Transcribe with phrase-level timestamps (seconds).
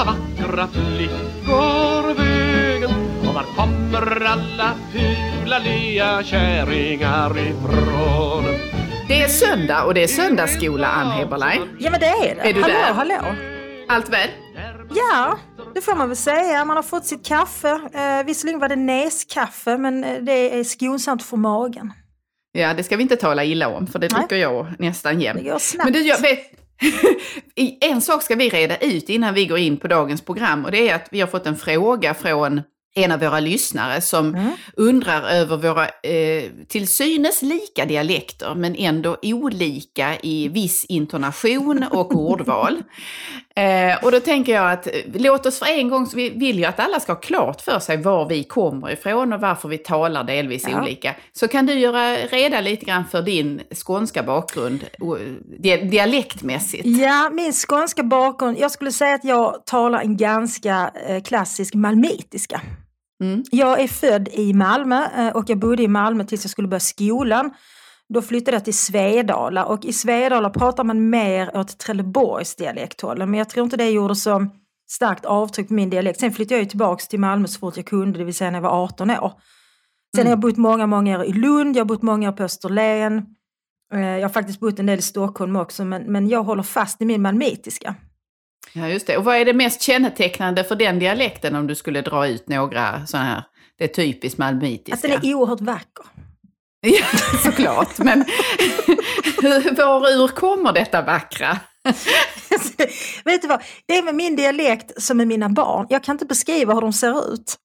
[0.00, 2.90] alla vackra flickor vägen?
[3.28, 8.44] Och var kommer alla fula lea kärringar ifrån?
[9.08, 11.62] Det är söndag och det är söndagsskola, Ann Heberlein.
[11.78, 12.48] Ja men det är det.
[12.48, 12.92] Är du hallå, där?
[12.94, 13.34] hallå.
[13.88, 14.28] Allt väl?
[14.94, 15.38] Ja,
[15.74, 16.64] det får man väl säga.
[16.64, 17.68] Man har fått sitt kaffe.
[17.94, 21.92] Eh, visserligen var det näskaffe men eh, det är skonsamt för magen.
[22.52, 25.44] Ja, det ska vi inte tala illa om, för det dricker jag nästan Det jämt.
[25.44, 25.84] går snabbt.
[25.84, 26.38] Men du, jag vet,
[27.80, 30.88] en sak ska vi reda ut innan vi går in på dagens program och det
[30.88, 32.60] är att vi har fått en fråga från
[32.94, 34.50] en av våra lyssnare som Mm.
[34.76, 42.14] undrar över våra eh, till synes lika dialekter men ändå olika i viss intonation och
[42.16, 42.82] ordval.
[43.60, 46.58] Eh, och då tänker jag att eh, låt oss för en gång, så vi vill
[46.58, 49.78] ju att alla ska ha klart för sig var vi kommer ifrån och varför vi
[49.78, 50.82] talar delvis Ja.
[50.82, 51.14] olika.
[51.32, 54.84] Så kan du göra reda lite grann för din skånska bakgrund
[55.58, 56.86] di- dialektmässigt.
[56.86, 58.56] Ja, min skånska bakgrund.
[58.60, 62.60] Jag skulle säga att jag talar en ganska eh, klassisk malmöitiska.
[63.22, 63.42] Mm.
[63.50, 66.80] Jag är född i Malmö eh, och jag bodde i Malmö tills jag skulle börja
[66.80, 67.50] skolan.
[68.14, 73.30] Då flyttade jag till Svedala och i Svedala pratar man mer åt Trelleborgs dialekthållen.
[73.30, 74.46] Men jag tror inte det gjorde så
[74.90, 76.20] starkt avtryck på min dialekt.
[76.20, 78.58] Sen flyttade jag ju tillbaka till Malmö så fort jag kunde, det vill säga när
[78.58, 79.32] jag var 18 år.
[80.16, 82.42] Sen har jag bott många, många år i Lund, jag har bott många år på
[82.42, 83.26] Österlen.
[83.94, 87.02] Eh, Jag har faktiskt bott en del i Stockholm också, men, men jag håller fast
[87.02, 87.94] i min malmöitiska.
[88.72, 89.16] Ja, just det.
[89.16, 93.06] Och vad är det mest kännetecknande för den dialekten om du skulle dra ut några
[93.06, 93.42] sådana här,
[93.78, 94.94] det är typiskt malmöitiska?
[94.94, 96.06] Att den är oerhört vacker.
[96.86, 97.06] Ja,
[97.44, 97.98] såklart.
[97.98, 98.18] Men
[99.76, 101.58] var ur kommer detta vackra?
[103.24, 105.86] Vet du vad, det är med min dialekt som med mina barn.
[105.90, 107.56] Jag kan inte beskriva hur de ser ut.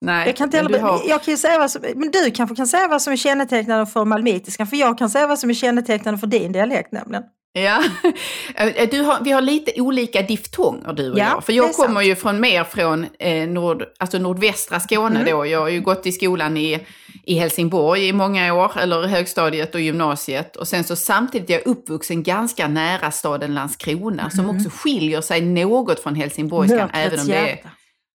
[0.00, 1.02] Nej, Jag kan, inte men heller, du har...
[1.08, 4.04] jag kan säga vad som, men du kanske kan säga vad som är kännetecknande för
[4.04, 7.22] malmöitiskan, för jag kan säga vad som är kännetecknande för din dialekt nämligen.
[7.64, 7.82] Ja,
[8.54, 11.44] Eh, du har, vi har lite olika diftonger du och Ja, jag.
[11.44, 12.06] För jag kommer sant.
[12.06, 15.32] ju från mer från eh, nord, alltså nordvästra Skåne Mm.
[15.32, 15.46] då.
[15.46, 16.80] Jag har ju gått i skolan i,
[17.24, 20.56] i Helsingborg i många år, eller högstadiet och gymnasiet.
[20.56, 24.56] Och sen så samtidigt är jag uppvuxen ganska nära staden Landskrona, som Mm.
[24.56, 26.90] också skiljer sig något från helsingborgskan.
[26.92, 27.58] Även om det är...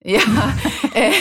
[0.06, 0.20] Ja,
[0.96, 1.14] Nej,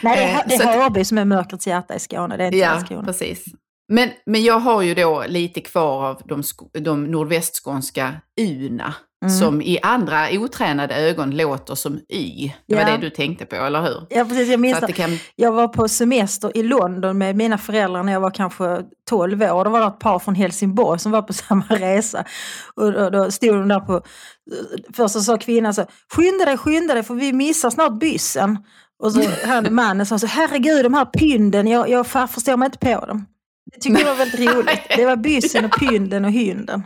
[0.00, 2.58] det eh, är, det är Hörby som är mörkrets hjärta i Skåne, det är inte
[2.58, 3.04] Ja, Landskrona.
[3.04, 3.44] precis.
[3.88, 6.42] Men, men jag har ju då lite kvar av de,
[6.80, 8.94] de nordvästskånska una,
[9.24, 9.34] Mm.
[9.34, 12.52] som i andra otränade ögon låter som y.
[12.68, 12.90] Det var Ja.
[12.90, 14.06] det du tänkte på, eller hur?
[14.10, 14.48] Ja, precis.
[14.48, 15.18] Jag minns det kan...
[15.36, 19.64] Jag var på semester i London med mina föräldrar när jag var kanske 12 år.
[19.64, 22.24] Då var det ett par från Helsingborg som var på samma resa.
[22.74, 24.02] Och då, stod de där på...
[24.96, 25.84] Först så sa kvinnan så
[26.16, 28.58] skynda dig, skynda dig för vi missar snart byssen.
[29.02, 32.78] Och så han mannen sa så herregud de här pynden, jag, jag förstår mig inte
[32.78, 33.26] på dem.
[33.74, 34.80] Det tyckte jag var väldigt roligt.
[34.96, 36.82] Det var byssen och pynden och hynden.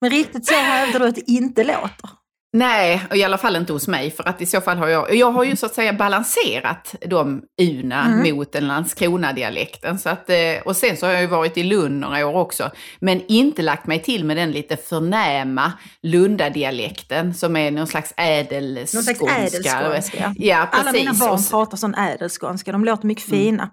[0.00, 2.10] Men riktigt så hävdar du att det inte låter.
[2.52, 5.14] Nej, och i alla fall inte hos mig, för att i så fall har jag,
[5.14, 8.36] jag har ju så att säga balanserat de una Mm.
[8.36, 9.98] mot den Landskrona-dialekten.
[9.98, 12.70] Så att, eh, och sen så har jag ju varit i Lund några år också,
[13.00, 15.72] men inte lagt mig till med den lite förnäma
[16.02, 19.12] Lundadialekten som är någon slags ädelskånska.
[19.12, 20.34] Någon slags ädelskånska.
[20.38, 20.86] Ja, precis.
[20.86, 23.70] Alla mina barn pratar sån ädelskånska, de låter mycket fina.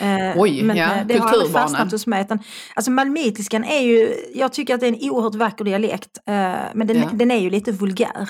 [0.00, 2.22] Eh, Oj, men ja, eh, det har aldrig fastnat hos mig.
[2.22, 2.38] Utan,
[2.74, 6.18] alltså malmöitiskan är ju, jag tycker att det är en oerhört vacker dialekt.
[6.28, 6.34] eh,
[6.74, 7.08] men den, Ja.
[7.12, 8.28] den är ju lite vulgär.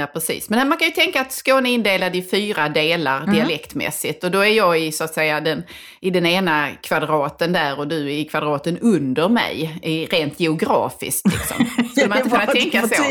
[0.00, 0.50] Ja, precis.
[0.50, 3.34] Men man kan ju tänka att Skåne är indelad i fyra delar Mm.
[3.34, 4.24] dialektmässigt.
[4.24, 5.62] Och då är jag i, så att säga, den,
[6.00, 11.26] i den ena kvadraten där och du är i kvadraten under mig, i, rent geografiskt.
[11.26, 11.66] Liksom.
[11.90, 13.02] Skulle man inte kunna tänka så?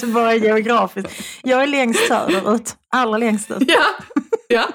[0.00, 1.10] Det bara geografiskt.
[1.42, 3.56] Jag är längst söderut, allra längst ut.
[3.68, 3.84] Ja,
[4.54, 4.68] ja.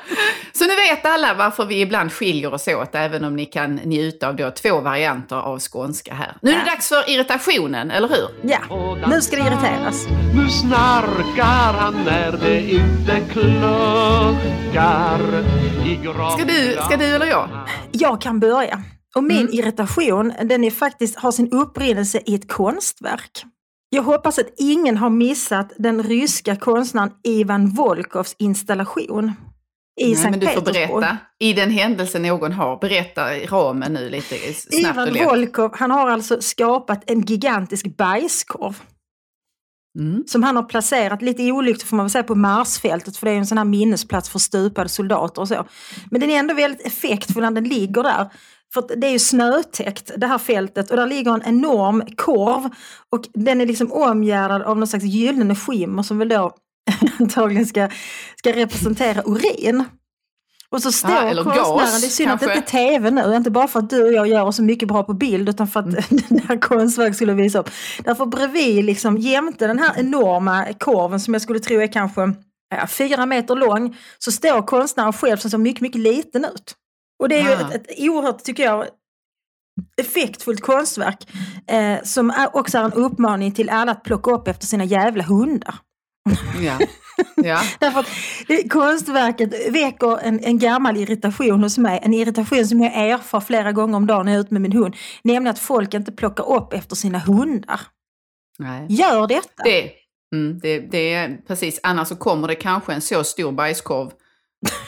[0.53, 4.27] Så nu vet alla varför vi ibland skiljer oss åt, även om ni kan njuta
[4.27, 6.37] av då två varianter av skånska här.
[6.41, 6.71] Nu är det Ja.
[6.71, 8.27] dags för irritationen, eller hur?
[8.51, 8.59] Ja,
[9.09, 10.07] nu ska det irriteras.
[10.35, 13.21] Nu snarkar han när det inte
[14.73, 15.45] graven.
[16.37, 17.49] Ska du, ska du eller jag?
[17.91, 18.83] Jag kan börja.
[19.15, 19.53] Och min Mm.
[19.53, 23.43] irritation, den är faktiskt, har sin upprinnelse i ett konstverk.
[23.89, 29.31] Jag hoppas att ingen har missat den ryska konstnären Ivan Volkovs installation
[30.01, 30.89] i Nej, Sankt men du får Petersburg.
[31.01, 31.17] berätta.
[31.39, 32.77] I den händelse någon har.
[32.77, 35.25] Berätta ramen nu lite snabbt och Ivan lätt.
[35.27, 38.81] Volkov, han har alltså skapat en gigantisk bajskorv
[39.99, 40.23] Mm.
[40.27, 43.37] som han har placerat, lite olyckligt får man väl säga, på Marsfältet för det är
[43.37, 45.65] en sån här minnesplats för stupade soldater och så.
[46.11, 48.29] Men den är ändå väldigt effektfull när den ligger där.
[48.73, 52.69] För det är ju snötäckt det här fältet och där ligger en enorm korv
[53.11, 56.51] och den är liksom omgärdad av någon slags gyllene skimmer som väl då
[57.19, 57.89] antagligen ska,
[58.35, 59.83] ska representera urin.
[60.69, 62.59] Och så står Ah, eller konstnären, gas, det är synd att det kanske.
[62.59, 64.87] inte är tv nu, inte bara för att du och jag gör oss så mycket
[64.87, 66.03] bra på bild utan för att Mm.
[66.29, 67.69] den här konstverket skulle visa upp.
[68.03, 72.33] Därför bredvid, liksom, jämte den här enorma korven som jag skulle tro är kanske
[72.75, 76.75] ja, fyra meter lång, så står konstnären själv som ser mycket, mycket liten ut.
[77.19, 77.69] Och det är ju Ah.
[77.73, 78.85] ett, ett oerhört, tycker jag,
[80.01, 81.27] effektfullt konstverk
[81.67, 85.23] eh, som är också är en uppmaning till alla att plocka upp efter sina jävla
[85.23, 85.75] hundar.
[86.61, 86.79] Ja.
[87.35, 87.61] ja.
[87.79, 91.99] Därför att konstverket väcker en, en gammal irritation hos mig.
[92.03, 94.71] En irritation som jag erfar flera gånger om dagen när jag är ute med min
[94.71, 94.95] hund.
[95.23, 97.81] Nämligen att folk inte plockar upp efter sina hundar.
[98.59, 98.85] Nej.
[98.89, 99.63] Gör detta!
[99.63, 99.91] Det,
[100.35, 104.11] mm, det, det är precis, annars så kommer det kanske en så stor bajskorv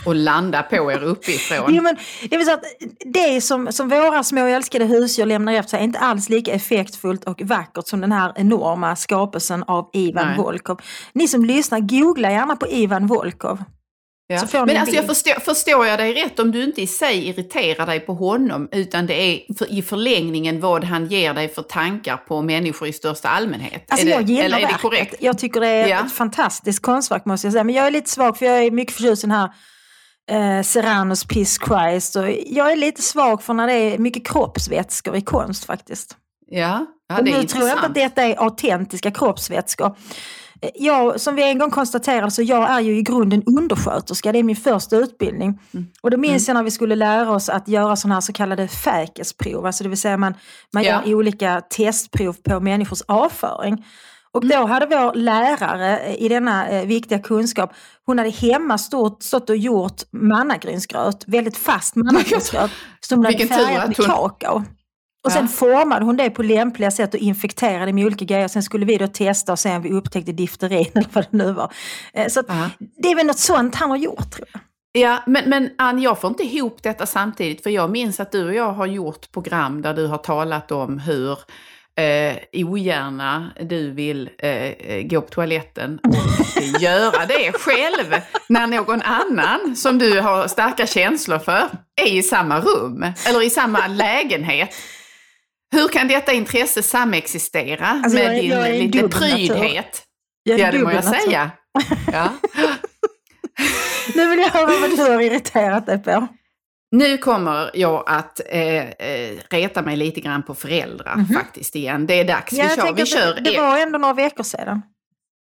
[0.06, 1.76] och landa på er uppifrån.
[1.76, 1.96] Jo, men,
[2.30, 2.64] det vill säga att
[3.06, 7.24] det som, som våra små älskade husdjur lämnar efter sig är inte alls lika effektfullt
[7.24, 10.38] och vackert som den här enorma skapelsen av Ivan Nej.
[10.38, 10.82] Volkov.
[11.14, 13.64] Ni som lyssnar, googla gärna på Ivan Volkov.
[14.28, 14.44] Ja.
[14.54, 17.86] Men en alltså jag förstår, förstår jag dig rätt om du inte i sig irriterar
[17.86, 22.18] dig på honom utan det är för, i förlängningen vad han ger dig för tankar
[22.18, 23.86] på människor i största allmänhet?
[23.90, 24.82] Alltså är jag det, gillar eller är det verket.
[24.82, 25.16] korrekt?
[25.20, 26.06] Jag tycker det är Ja.
[26.06, 27.64] ett fantastiskt konstverk måste jag säga.
[27.64, 29.50] Men jag är lite svag för jag är mycket förtjust i den här
[30.58, 32.16] eh, Serranos Peace Christ.
[32.16, 36.18] Och jag är lite svag för när det är mycket kroppsvätskor i konst faktiskt.
[36.48, 37.86] Ja, ja det är nu tror jag inte intressant.
[37.86, 39.96] att detta är autentiska kroppsvätskor.
[40.62, 44.32] Eh, Jag, som vi en gång konstaterade, så jag är ju i grunden undersköterska.
[44.32, 45.60] Det är min första utbildning.
[45.74, 45.88] Mm.
[46.02, 48.68] Och då minns jag när vi skulle lära oss att göra sådana här så kallade
[48.68, 49.66] fäkesprov.
[49.66, 50.34] Alltså det vill säga man,
[50.74, 51.02] man Ja.
[51.06, 53.86] gör olika testprov på människors avföring.
[54.32, 54.60] Och Mm.
[54.62, 57.74] då hade vår lärare eh, i denna eh, viktiga kunskap,
[58.06, 63.88] hon hade hemma stått, stått och gjort mannagrynsgröt, väldigt fast mannagrynsgröt, som hon hade färgat
[63.88, 64.64] med kakao.
[65.26, 65.48] Och sen Ja.
[65.48, 68.48] formade hon det på lämpliga sätt och infekterade med olika grejer.
[68.48, 71.52] Sen skulle vi då testa och se om vi upptäckte difterin eller vad det nu
[71.52, 71.72] var.
[72.14, 72.70] Eh, Så Ja.
[72.98, 74.62] det är väl något sånt han har gjort tror jag.
[74.98, 78.48] Ja, men, men Ann, jag får inte ihop detta samtidigt, för jag minns att du
[78.48, 81.32] och jag har gjort program där du har talat om hur
[81.98, 82.36] eh,
[82.66, 89.98] ogärna du vill eh, gå på toaletten och göra det själv när någon annan som
[89.98, 91.64] du har starka känslor för
[92.02, 94.70] är i samma rum eller i samma lägenhet.
[95.72, 100.04] Hur kan detta intresse samexistera Alltså, jag med är- din jag lite prydhet?
[100.44, 101.20] Jag är Ja, det må jag natur.
[101.20, 101.52] säga.
[102.14, 102.30] Ja.
[104.16, 106.28] Nu vill jag höra vad du har irriterat dig på.
[106.92, 112.08] Nu kommer jag att eh, eh, reta mig lite grann på föräldrar faktiskt igen.
[112.08, 112.54] Det är dags.
[112.54, 112.94] Ja, vi jag kör.
[112.94, 113.34] Vi kör.
[113.36, 114.82] det, det var ändå några veckor sedan.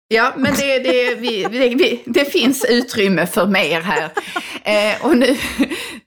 [0.07, 4.09] Ja, men det, det, vi, det, det finns utrymme för mer här.
[4.63, 5.37] Eh, och nu,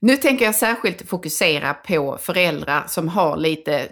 [0.00, 3.88] nu tänker jag särskilt fokusera på föräldrar som har lite,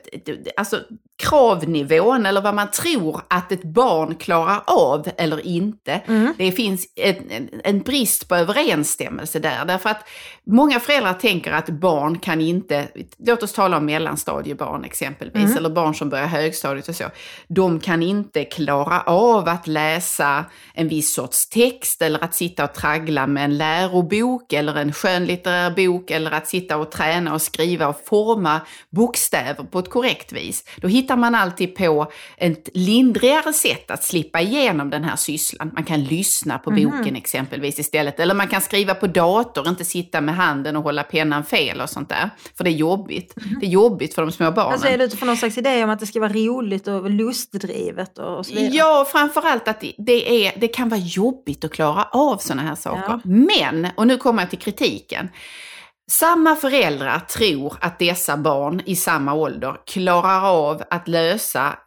[0.56, 0.80] alltså
[1.22, 5.92] kravnivån eller vad man tror att ett barn klarar av eller inte.
[6.06, 6.34] Mm.
[6.38, 9.64] Det finns en, en, en brist på överensstämmelse där.
[9.64, 10.08] Därför att
[10.46, 12.88] många föräldrar tänker att barn kan inte,
[13.26, 15.56] låt oss tala om mellanstadiebarn exempelvis, Mm.
[15.56, 17.04] eller barn som börjar högstadiet och så.
[17.48, 19.93] De kan inte klara av att läsa
[20.74, 25.70] en viss sorts text eller att sitta och traggla med en lärobok eller en skönlitterär
[25.70, 28.60] bok eller att sitta och träna och skriva och forma
[28.90, 30.64] bokstäver på ett korrekt vis.
[30.76, 35.70] Då hittar man alltid på ett lindrigare sätt att slippa igenom den här sysslan.
[35.74, 38.20] Man kan lyssna på boken exempelvis istället.
[38.20, 41.90] Eller man kan skriva på dator, inte sitta med handen och hålla pennan fel och
[41.90, 42.30] sånt där.
[42.56, 43.34] För det är jobbigt.
[43.60, 44.72] Det är jobbigt för de små barnen.
[44.72, 48.18] Alltså är det utifrån någon slags idé om att det ska vara roligt och lustdrivet
[48.18, 48.76] och så vidare?
[48.76, 52.74] Ja, och framförallt att det- är, det kan vara jobbigt att klara av sådana här
[52.74, 53.02] saker.
[53.08, 53.20] Ja.
[53.24, 55.28] Men, och nu kommer jag till kritiken.
[56.10, 61.78] Samma föräldrar tror att dessa barn i samma ålder klarar av att lösa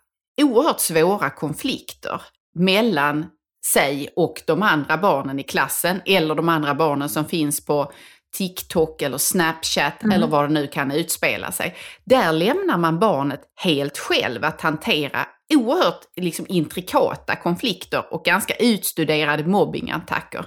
[0.42, 2.22] oerhört svåra konflikter
[2.60, 3.26] mellan
[3.74, 7.92] sig och de andra barnen i klassen eller de andra barnen som finns på
[8.38, 10.16] TikTok eller Snapchat Mm.
[10.16, 11.76] eller vad det nu kan utspela sig.
[12.06, 15.26] Där lämnar man barnet helt själv att hantera
[15.56, 20.46] oerhört liksom, intrikata konflikter och ganska utstuderade mobbingattacker.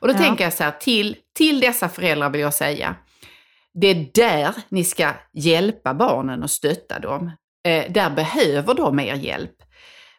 [0.00, 0.18] Och då Ja.
[0.18, 2.94] tänker jag så här, till, till dessa föräldrar vill jag säga,
[3.74, 7.30] det är där ni ska hjälpa barnen och stötta dem.
[7.68, 9.52] Eh, där behöver de er hjälp.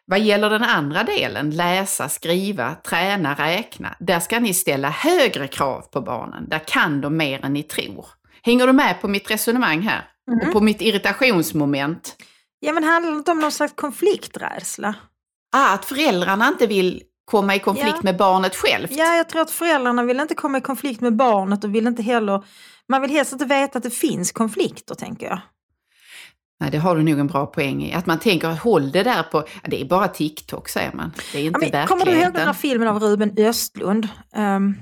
[0.04, 5.80] Vad gäller den andra delen, läsa, skriva, träna, räkna, där ska ni ställa högre krav
[5.80, 6.48] på barnen.
[6.48, 8.06] Där kan de mer än ni tror.
[8.42, 10.10] Hänger du med på mitt resonemang här?
[10.30, 10.40] Mhm.
[10.48, 12.16] Och på mitt irritationsmoment?
[12.60, 14.94] Ja men handlar det inte om någon slags konflikträdsla?
[15.52, 18.00] Ah, att föräldrarna inte vill komma i konflikt Ja.
[18.02, 18.90] med barnet självt.
[18.90, 22.02] Ja, jag tror att föräldrarna vill inte komma i konflikt med barnet och vill inte
[22.02, 22.44] heller...
[22.88, 25.40] Man vill helst inte veta att det finns konflikter, tänker jag.
[26.60, 27.92] Nej, det har du nog en bra poäng i.
[27.94, 31.12] Att man tänker, håll det där på, det är bara TikTok säger man.
[31.32, 32.32] Det är inte Ja, men, kommer du ihåg verkligheten.
[32.34, 34.08] den här filmen av Ruben Östlund?
[34.34, 34.74] Ehm,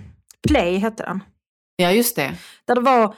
[0.48, 1.22] Play hette den.
[1.76, 2.34] Ja, just det.
[2.66, 3.14] Där det var,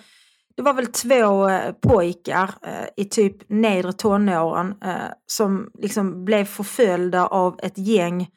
[0.59, 4.95] det var väl två eh, pojkar eh, i typ nedre tonåren eh,
[5.27, 8.29] som liksom blev förföljda av ett gäng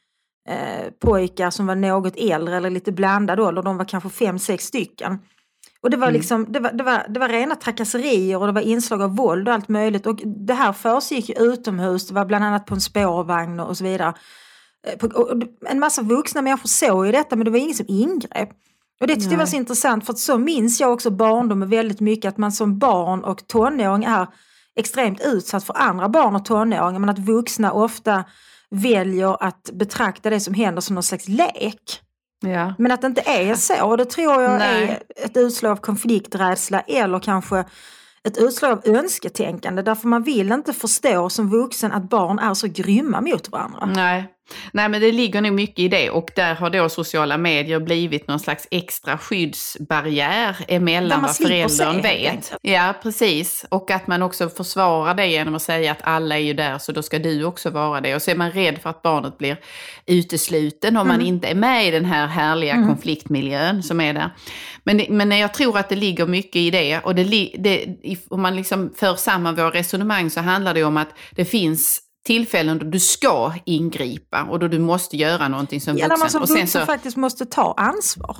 [1.02, 3.64] pojkar som var något äldre eller lite blandad ålder.
[3.64, 5.20] De var kanske fem, sex stycken.
[5.82, 6.14] Och det var, Mm.
[6.14, 9.48] liksom, det, var, det, var, det var rena trakasserier och det var inslag av våld
[9.48, 10.06] och allt möjligt.
[10.06, 14.14] Och det här försiggick utomhus, det var bland annat på en spårvagn och så vidare.
[15.70, 18.50] En massa vuxna människor såg ju detta men det var ingen som ingrep.
[19.02, 22.30] Och det tyckte jag var så intressant för så minns jag också barndomen väldigt mycket
[22.30, 24.28] att man som barn och tonåring är
[24.76, 28.24] extremt utsatt för andra barn och tonåringar men att vuxna ofta
[28.70, 32.02] väljer att betrakta det som händer som någon slags lek.
[32.42, 32.74] Ja.
[32.78, 34.84] Men att det inte är så, och det tror jag Nej.
[34.84, 37.66] är ett utslag av konflikträdsla eller kanske
[38.24, 39.82] ett utslag av önsketänkande.
[39.82, 43.86] Därför man vill inte förstå som vuxen att barn är så grymma mot varandra.
[43.86, 44.28] Nej.
[44.74, 48.28] Nej, men det ligger nog mycket i det och där har då sociala medier blivit
[48.28, 52.54] någon slags extra skyddsbarriär emellan vad föräldern vet.
[52.62, 53.66] Ja, precis.
[53.70, 56.92] Och att man också försvarar det genom att säga att alla är ju där så
[56.92, 58.16] då ska du också vara det.
[58.16, 59.58] Och så är man rädd för att barnet blir
[60.06, 61.18] utesluten om Mm.
[61.18, 64.30] man inte är med i den här härliga konfliktmiljön som är där.
[64.84, 67.00] Men, men jag tror att det ligger mycket i det.
[67.00, 67.24] Och det,
[67.60, 67.86] det,
[68.30, 72.78] om man liksom för samman våra resonemang så handlar det om att det finns tillfällen
[72.80, 76.30] då du ska ingripa och då du måste göra någonting som Ja, där man vuxen.
[76.32, 78.38] som Och sen vuxen så, faktiskt måste ta ansvar.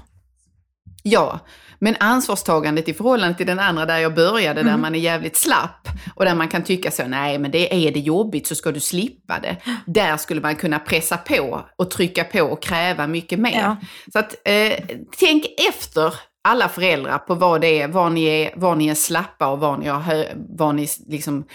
[1.04, 1.40] ja,
[1.84, 4.72] men ansvarstagandet i förhållande till den andra där jag började, Mm.
[4.74, 7.92] där man är jävligt slapp och där man kan tycka så, nej men det är
[7.92, 9.58] det jobbigt så ska du slippa det.
[9.86, 13.60] Där skulle man kunna pressa på och trycka på och kräva mycket mer.
[13.62, 13.76] Ja.
[14.14, 14.74] Så att eh,
[15.20, 19.48] tänk efter alla föräldrar på vad det är, var ni är, var ni är slappa
[19.48, 20.26] och var ni, har
[20.58, 21.46] var ni liksom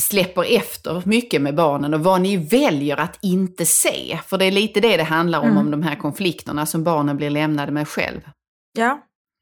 [0.00, 4.20] släpper efter mycket med barnen och vad ni väljer att inte se.
[4.26, 5.58] För det är lite det det handlar om, Mm.
[5.58, 8.20] om de här konflikterna som barnen blir lämnade med själv.
[8.78, 9.00] Ja,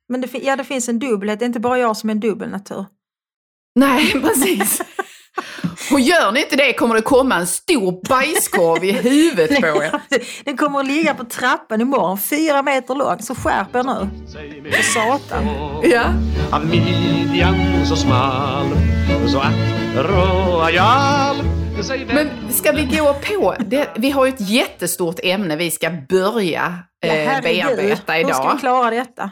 [0.08, 1.38] men det, ja, det finns en dubbelhet.
[1.38, 2.86] Det är inte bara jag som är en dubbelnatur.
[3.74, 4.82] Nej, precis.
[5.92, 10.00] Och gör ni inte det kommer det komma en stor bajskorv i huvudet på er.
[10.44, 13.18] Den kommer att ligga på trappan imorgon, fyra meter lång.
[13.22, 14.08] Så skärp er nu.
[14.72, 15.48] För satan.
[15.82, 16.04] Ja.
[16.52, 18.66] Av midjan så smal
[19.28, 19.52] Så att
[19.96, 21.36] royal
[22.14, 26.74] Men ska vi gå på, det, vi har ju ett jättestort ämne vi ska börja
[27.02, 27.66] Ja, eh, herregud.
[27.76, 28.52] bearbeta Hur ska idag.
[28.54, 29.30] vi klara detta?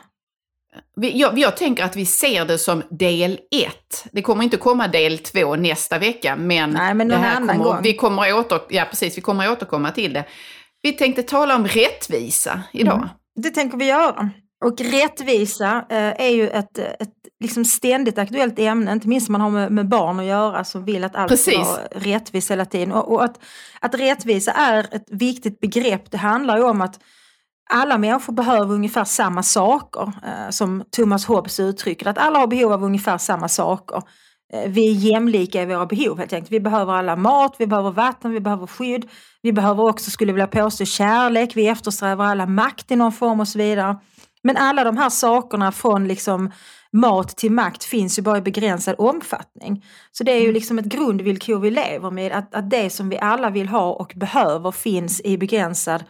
[1.00, 4.07] Jag, jag tänker att vi ser det som del ett.
[4.12, 7.83] Det kommer inte komma del två nästa vecka, men, Nej, men det här kommer, gång.
[7.83, 10.25] vi kommer åter, ja, precis, vi kommer återkomma till det.
[10.83, 12.97] Vi tänkte tala om rättvisa idag.
[12.97, 13.09] Mm.
[13.37, 14.31] Det tänker vi göra.
[14.64, 19.40] Och rättvisa eh, är ju ett, ett liksom ständigt aktuellt ämne, inte minst om man
[19.40, 22.93] har med, med barn att göra som vill att allt ska vara rättvist hela tiden.
[22.93, 23.40] Och, och att,
[23.81, 27.00] att rättvisa är ett viktigt begrepp, det handlar ju om att
[27.69, 32.73] alla människor behöver ungefär samma saker, eh, som Thomas Hobbes uttrycker att alla har behov
[32.73, 34.03] av ungefär samma saker.
[34.53, 36.53] Eh, vi är jämlika i våra behov helt enkelt.
[36.53, 39.09] Vi behöver alla mat, vi behöver vatten, vi behöver skydd.
[39.43, 41.57] Vi behöver också, skulle jag vilja påstå, kärlek.
[41.57, 43.99] Vi eftersträvar alla makt i någon form och så vidare.
[44.43, 46.51] Men alla de här sakerna från liksom
[46.93, 49.85] mat till makt finns ju bara i begränsad omfattning.
[50.13, 53.19] Så det är ju liksom ett grundvillkor vi lever med, att, att det som vi
[53.19, 56.05] alla vill ha och behöver finns i begränsad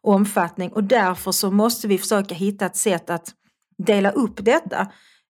[0.00, 0.72] omfattning.
[0.72, 3.28] Och därför så måste vi försöka hitta ett sätt att
[3.78, 4.86] dela upp detta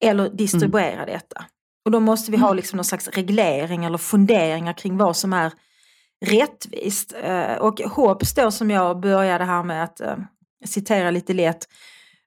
[0.03, 1.45] eller distribuera detta.
[1.85, 5.51] Och då måste vi ha liksom någon slags reglering eller funderingar kring vad som är
[6.25, 7.13] rättvist.
[7.23, 10.15] Eh, Och Hobbes då som jag började här med att eh,
[10.65, 11.67] citera lite lätt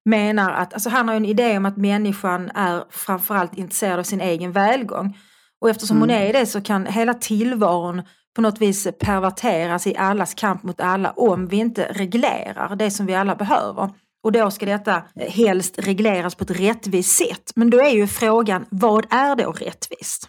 [0.05, 4.21] menar att, alltså han har en idé om att människan är framförallt intresserad av sin
[4.21, 5.19] egen välgång.
[5.61, 8.03] Och eftersom hon är det så kan hela tillvaron
[8.39, 13.07] på något vis perverteras i allas kamp mot alla om vi inte reglerar det som
[13.07, 13.91] vi alla behöver.
[14.25, 17.53] Och då ska detta eh, helst regleras på ett rättvist sätt.
[17.55, 20.29] Men då är ju frågan, vad är då rättvist?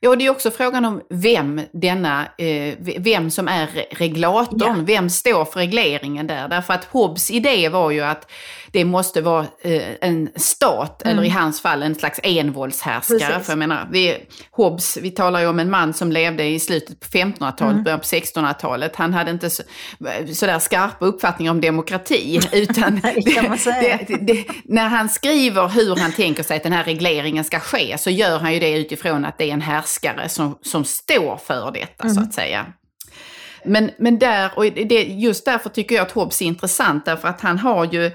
[0.00, 4.78] Ja, och det är också frågan om vem denna, eh, vem som är re- reglatorn,
[4.78, 4.84] Ja.
[4.86, 6.48] vem står för regleringen där.
[6.48, 8.30] Därför att Hobbes idé var ju att
[8.72, 13.18] det måste vara eh, en stat, eller i hans fall en slags envåldshärskare.
[13.18, 13.30] Mm.
[13.30, 13.46] Precis.
[13.46, 14.16] För jag menar, vi,
[14.50, 17.84] Hobbes, vi talar ju om en man som levde i slutet på 1500-talet, Mm.
[17.84, 18.96] början på 1600-talet.
[18.96, 19.62] Han hade inte så,
[20.34, 26.42] sådär skarpa uppfattningar om demokrati, utan Det det, det, när han skriver hur han tänker
[26.42, 29.44] sig att den här regleringen ska ske så gör han ju det utifrån att det
[29.44, 32.66] är en härskare som, som står för detta så att säga.
[33.64, 37.40] Men, men där, och det, just därför tycker jag att Hobbes är intressant därför att
[37.40, 38.10] han har ju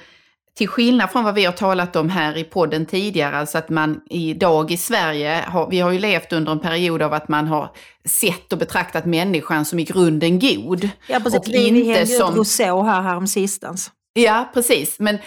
[0.58, 4.02] till skillnad från vad vi har talat om här i podden tidigare, alltså att man
[4.10, 7.72] idag i Sverige, har, vi har ju levt under en period av att man har
[8.06, 10.90] sett och betraktat människan som i grunden god.
[11.08, 13.92] Ja precis, Och vi, inte som- Rousseau här, här om sistens.
[14.20, 15.00] Ja, precis.
[15.00, 15.18] Men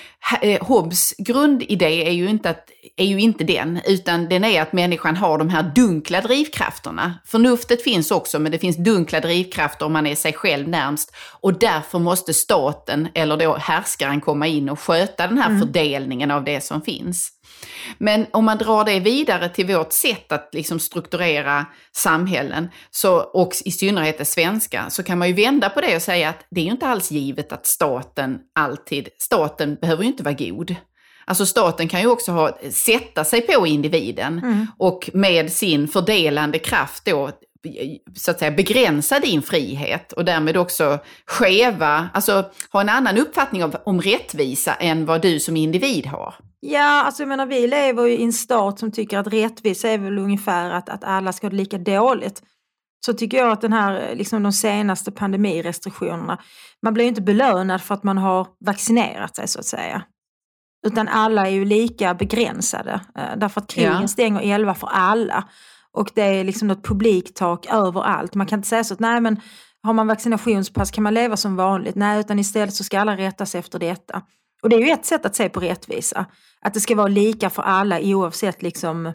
[0.42, 4.72] eh, Hobbes grundidé är ju, inte att, är ju inte den, utan den är att
[4.72, 7.14] människan har de här dunkla drivkrafterna.
[7.24, 11.14] Förnuftet finns också, men det finns dunkla drivkrafter om man är sig själv närmst.
[11.40, 15.60] Och därför måste staten, eller då härskaren, komma in och sköta den här mm.
[15.60, 17.39] fördelningen av det som finns.
[17.98, 23.52] Men om man drar det vidare till vårt sätt att liksom strukturera samhällen, så, och
[23.64, 26.60] i synnerhet det svenska, så kan man ju vända på det och säga att det
[26.60, 30.74] är ju inte alls givet att staten alltid, staten behöver ju inte vara god.
[31.24, 34.66] Alltså staten kan ju också ha, sätta sig på individen mm.
[34.78, 37.30] och med sin fördelande kraft då
[38.16, 43.64] så att säga begränsa din frihet och därmed också skeva, alltså ha en annan uppfattning
[43.64, 46.34] om, om rättvisa än vad du som individ har.
[46.60, 49.98] Ja, alltså jag menar vi lever ju i en stat som tycker att rättvisa är
[49.98, 52.42] väl ungefär att, att alla ska ha det lika dåligt.
[53.06, 56.38] Så tycker jag att den här, liksom de senaste pandemirestriktionerna,
[56.82, 60.02] man blir ju inte belönad för att man har vaccinerat sig så att säga.
[60.86, 63.00] Utan alla är ju lika begränsade.
[63.18, 64.08] Eh, därför att krogen ja.
[64.08, 65.48] stänger 11 för alla.
[65.92, 68.34] Och det är liksom något publiktak överallt.
[68.34, 69.40] Man kan inte säga så att nej men
[69.82, 71.94] har man vaccinationspass kan man leva som vanligt.
[71.94, 74.22] Nej, utan istället så ska alla rätta sig efter detta.
[74.62, 76.26] Och det är ju ett sätt att se på rättvisa.
[76.64, 79.12] Att det ska vara lika för alla oavsett liksom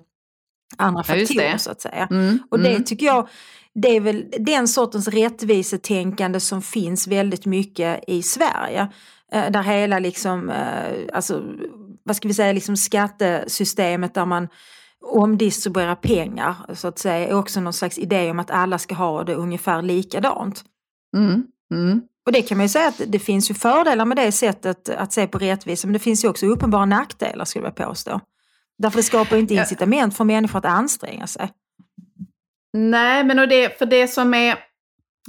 [0.77, 2.07] andra faktorer så att säga.
[2.11, 2.83] Mm, och det mm.
[2.83, 3.27] tycker jag,
[3.73, 8.87] det är väl den sortens rättvisetänkande som finns väldigt mycket i Sverige.
[9.31, 11.43] Eh, där hela liksom, eh, alltså,
[12.03, 14.47] vad ska vi säga, liksom skattesystemet där man
[15.05, 19.23] omdistribuerar pengar så att säga är också någon slags idé om att alla ska ha
[19.23, 20.63] det ungefär likadant.
[21.17, 22.01] Mm, mm.
[22.25, 25.13] Och det kan man ju säga att det finns ju fördelar med det sättet att
[25.13, 28.21] se på rättvisa men det finns ju också uppenbara nackdelar skulle jag påstå.
[28.77, 31.49] Därför det skapar inte incitament för människor att anstränga sig.
[32.73, 34.57] Nej, men och det, för det som är,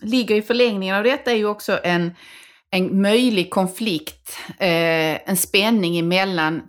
[0.02, 2.14] ligger i förlängningen av detta är ju också en,
[2.70, 6.62] en möjlig konflikt, eh, en spänning emellan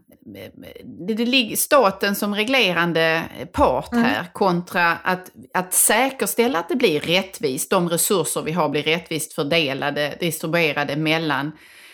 [1.07, 4.03] det, det ligger staten som reglerande part mm.
[4.03, 4.31] här mm.
[4.33, 10.17] kontra att, att säkerställa att det blir rättvist, de resurser vi har blir rättvist fördelade,
[10.19, 11.51] distribuerade mellan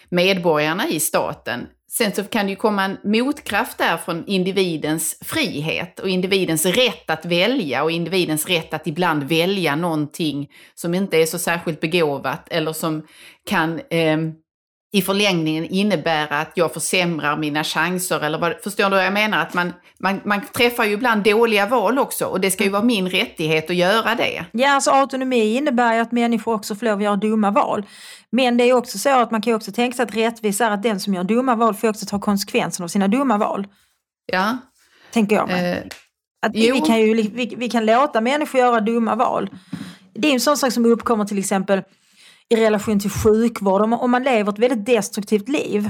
[0.10, 1.68] medborgarna i staten.
[1.92, 7.10] Sen så kan det ju komma en motkraft där från individens frihet och individens rätt
[7.10, 12.48] att välja och individens rätt att ibland välja någonting som inte är så särskilt begåvat
[12.50, 13.08] eller som
[13.50, 14.18] kan eh,
[14.96, 19.42] i förlängningen innebära att jag försämrar mina chanser eller vad, förstår du vad jag menar?
[19.42, 22.84] Att man, man, man träffar ju ibland dåliga val också och det ska ju vara
[22.84, 24.46] min rättighet att göra det.
[24.52, 27.86] Ja, alltså autonomi innebär ju att människor också får lov att göra dumma val.
[28.30, 30.84] Men det är också så att man kan också tänka sig att rättvisa är att
[30.84, 33.68] den som gör dumma val får också ta konsekvenserna av sina dumma val.
[34.26, 34.58] Ja.
[35.12, 35.72] Tänker jag mig.
[35.72, 35.84] Eh,
[36.46, 39.50] att vi, vi, kan ju, vi, vi kan låta människor göra dumma val.
[40.14, 41.82] Det är en sån sak som uppkommer till exempel
[42.50, 43.82] i relation till sjukvård.
[43.82, 45.90] Om, om man lever ett väldigt destruktivt liv,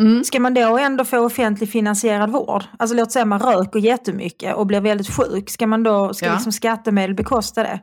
[0.00, 0.24] mm.
[0.24, 2.64] ska man då ändå få offentlig finansierad vård?
[2.78, 6.32] Alltså låt säga man röker jättemycket och blir väldigt sjuk, ska man då, ska ja.
[6.32, 7.80] liksom skattemedel bekosta det?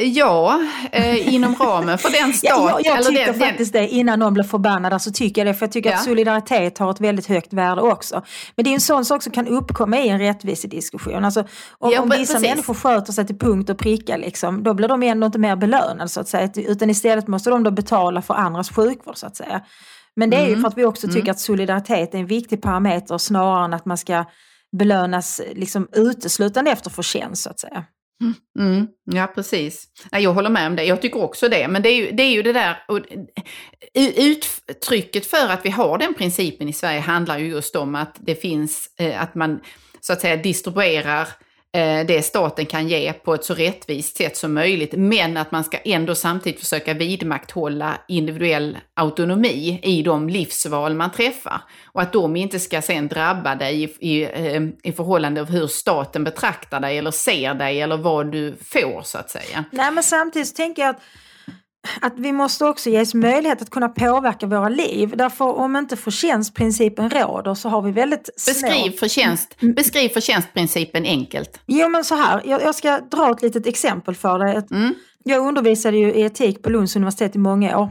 [0.00, 0.60] Ja,
[0.92, 2.50] eh, inom ramen för den stat...
[2.54, 5.58] ja, jag, jag tycker den, faktiskt det, innan någon blir förbannad, alltså tycker jag det.
[5.58, 5.96] För jag tycker ja.
[5.96, 8.22] att solidaritet har ett väldigt högt värde också.
[8.56, 11.24] Men det är en sån sak som kan uppkomma i en rättvisediskussion.
[11.24, 11.40] Alltså,
[11.78, 12.48] om, ja, om vissa precis.
[12.48, 16.08] människor sköter sig till punkt och pricka, liksom, då blir de ändå inte mer belönade
[16.08, 16.50] så att säga.
[16.56, 19.60] Utan istället måste de då betala för andras sjukvård så att säga.
[20.16, 20.54] Men det är mm.
[20.54, 21.30] ju för att vi också tycker mm.
[21.30, 24.24] att solidaritet är en viktig parameter snarare än att man ska
[24.78, 27.84] belönas liksom uteslutande efter förtjänst så att säga.
[28.20, 29.88] Mm, mm, ja, precis.
[30.10, 30.84] Jag håller med om det.
[30.84, 31.68] Jag tycker också det.
[31.68, 32.82] Men det är ju det, är ju det där...
[33.94, 38.16] Eh, uttrycket för att vi har den principen i Sverige handlar ju just om att
[38.20, 39.60] det finns, eh, att man
[40.00, 44.36] så att säga distribuerar Eh, Eh, det staten kan ge på ett så rättvist sätt
[44.36, 44.92] som möjligt.
[44.96, 51.60] Men att man ska ändå samtidigt försöka vidmakthålla individuell autonomi i de livsval man träffar.
[51.86, 55.66] Och att de inte ska sen drabba dig i, i, eh, i förhållande av hur
[55.66, 59.64] staten betraktar dig eller ser dig eller vad du får så att säga.
[59.70, 61.00] Nej men samtidigt tänker jag att
[62.00, 65.12] att vi måste också ges möjlighet att kunna påverka våra liv.
[65.16, 68.98] Därför om inte förtjänstprincipen råder så har vi väldigt Beskriv, små...
[68.98, 69.74] förtjänst, mm.
[69.74, 71.60] beskriv förtjänstprincipen enkelt.
[71.66, 74.62] Jo men så här, jag, jag ska dra ett litet exempel för dig.
[74.70, 74.94] Mm.
[75.24, 77.90] Jag undervisade ju i etik på Lunds universitet i många år.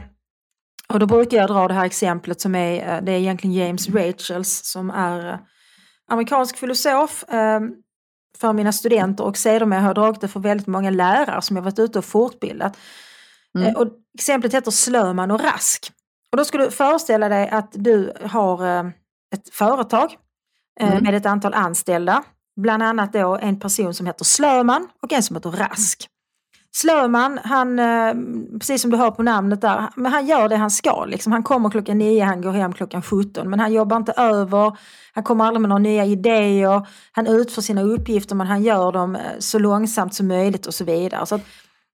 [0.88, 3.88] Och då brukar jag dra det här exemplet som är, eh, det är egentligen James
[3.88, 5.38] Rachels som är eh,
[6.10, 7.60] amerikansk filosof eh,
[8.38, 11.62] för mina studenter och sedermera har jag dragit det för väldigt många lärare som jag
[11.62, 12.76] varit ute och fortbildat.
[13.58, 13.76] Mm.
[13.76, 15.92] Och exemplet heter Slöman och Rask.
[16.32, 18.86] Och då ska du föreställa dig att du har eh,
[19.34, 20.16] ett företag
[20.80, 21.04] eh, mm.
[21.04, 22.22] med ett antal anställda.
[22.60, 26.08] Bland annat då en person som heter Slöman och en som heter Rask.
[26.70, 28.14] Slöman, han, eh,
[28.58, 31.04] precis som du hör på namnet där, men han gör det han ska.
[31.04, 31.32] Liksom.
[31.32, 33.50] Han kommer klockan 9, han går hem klockan 17.
[33.50, 34.76] Men han jobbar inte över,
[35.12, 36.86] han kommer aldrig med några nya idéer.
[37.12, 40.84] Han utför sina uppgifter men han gör dem eh, så långsamt som möjligt och så
[40.84, 41.26] vidare.
[41.26, 41.40] Så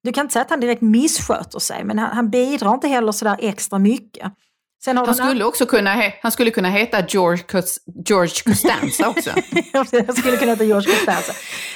[0.05, 3.13] du kan inte säga att han direkt missköter sig men han, han bidrar inte heller
[3.13, 4.33] sådär extra mycket.
[4.87, 9.31] han, skulle också kunna, han skulle kunna heta George, Cos George Costanza också.
[10.07, 11.33] han skulle kunna heta George Costanza.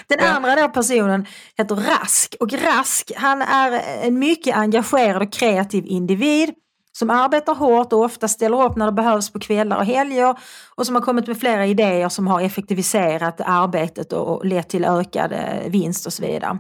[0.07, 0.27] Den ja.
[0.27, 2.37] andra då personen heter Rask.
[2.41, 6.51] Och Rask, han är en mycket engagerad och kreativ individ
[6.99, 10.39] som arbetar hårt och ofta ställer upp när det behövs på kvällar och helger
[10.75, 15.33] och som har kommit med flera idéer som har effektiviserat arbetet och lett till ökad
[15.33, 16.59] eh, vinst och så vidare.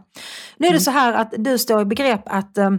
[0.56, 0.80] Nu är det mm.
[0.80, 2.70] så här att du står i begrepp att eh,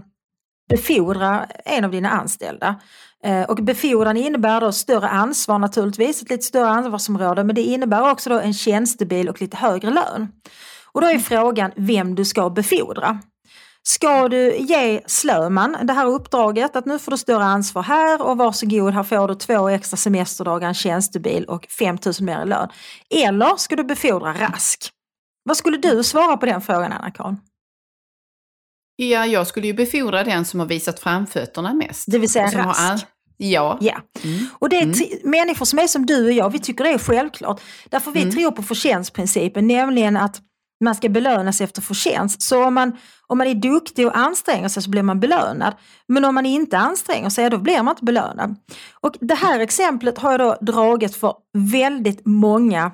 [0.69, 2.76] befordra en av dina anställda.
[3.24, 8.12] Eh, och befordran innebär då större ansvar naturligtvis, ett lite större ansvarsområde, men det innebär
[8.12, 10.28] också då en tjänstebil och lite högre lön.
[10.91, 13.19] Och då är frågan vem du ska befordra.
[13.89, 18.38] Ska du ge Slöman det här uppdraget att nu får du större ansvar här och
[18.38, 22.69] varsågod här får du två extra semesterdagar, en tjänstebil och 5000 mer i lön.
[23.10, 24.89] Eller ska du befordra Rask?
[25.43, 27.38] Vad skulle du svara på den frågan Anna-Karin?
[28.95, 32.12] Ja, jag skulle ju befordra den som har visat framfötterna mest.
[32.12, 32.80] Det vill säga Rask?
[32.80, 32.99] All...
[33.38, 33.78] Ja.
[33.82, 34.02] ja.
[34.23, 34.45] Mm.
[34.54, 34.93] Och det är mm.
[35.23, 37.62] människor som är som du och jag, vi tycker det är självklart.
[37.89, 38.36] Därför vi mm.
[38.36, 40.41] tror på förtjänstprincipen, nämligen att
[40.80, 42.42] man ska belönas efter förtjänst.
[42.42, 45.74] Så om man, om man är duktig och anstränger sig så blir man belönad.
[46.08, 48.56] Men om man inte anstränger sig, då blir man inte belönad.
[49.02, 52.92] Och det här exemplet har jag då dragit för väldigt många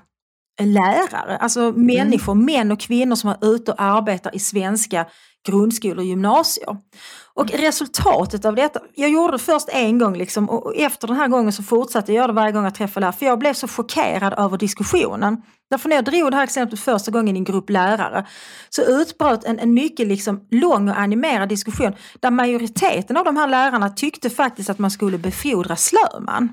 [0.62, 1.86] lärare, alltså mm.
[1.86, 5.06] människor, män och kvinnor som är ute och arbetar i svenska
[5.48, 6.78] grundskolor och gymnasier.
[7.34, 11.28] Och resultatet av detta, jag gjorde det först en gång liksom, och efter den här
[11.28, 13.68] gången så fortsatte jag göra det varje gång jag träffade lärare, för jag blev så
[13.68, 15.42] chockerad över diskussionen.
[15.70, 18.26] Därför när jag drog det här exemplet första gången i en grupp lärare
[18.70, 23.48] så utbröt en, en mycket liksom lång och animerad diskussion där majoriteten av de här
[23.48, 26.50] lärarna tyckte faktiskt att man skulle befordra Slöman.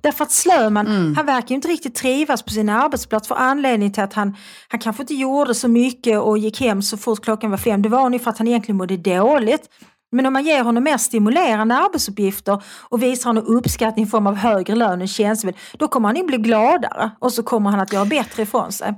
[0.00, 1.14] Därför att Slöman, mm.
[1.16, 4.36] han verkar ju inte riktigt trivas på sin arbetsplats för anledning till att han,
[4.68, 7.82] han kanske inte gjorde så mycket och gick hem så fort klockan var fem.
[7.82, 9.68] Det var nog för att han egentligen mådde dåligt.
[10.12, 14.34] Men om man ger honom mer stimulerande arbetsuppgifter och visar honom uppskattning i form av
[14.34, 17.92] högre lön än tjänstebil, då kommer han ju bli gladare och så kommer han att
[17.92, 18.94] göra bättre ifrån sig.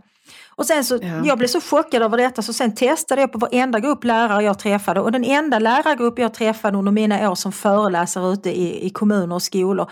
[0.57, 1.23] Och sen så, ja.
[1.25, 4.59] jag blev så chockad över detta så sen testade jag på varenda grupp lärare jag
[4.59, 8.91] träffade och den enda lärargrupp jag träffade under mina år som föreläsare ute i, i
[8.91, 9.91] kommuner och skolor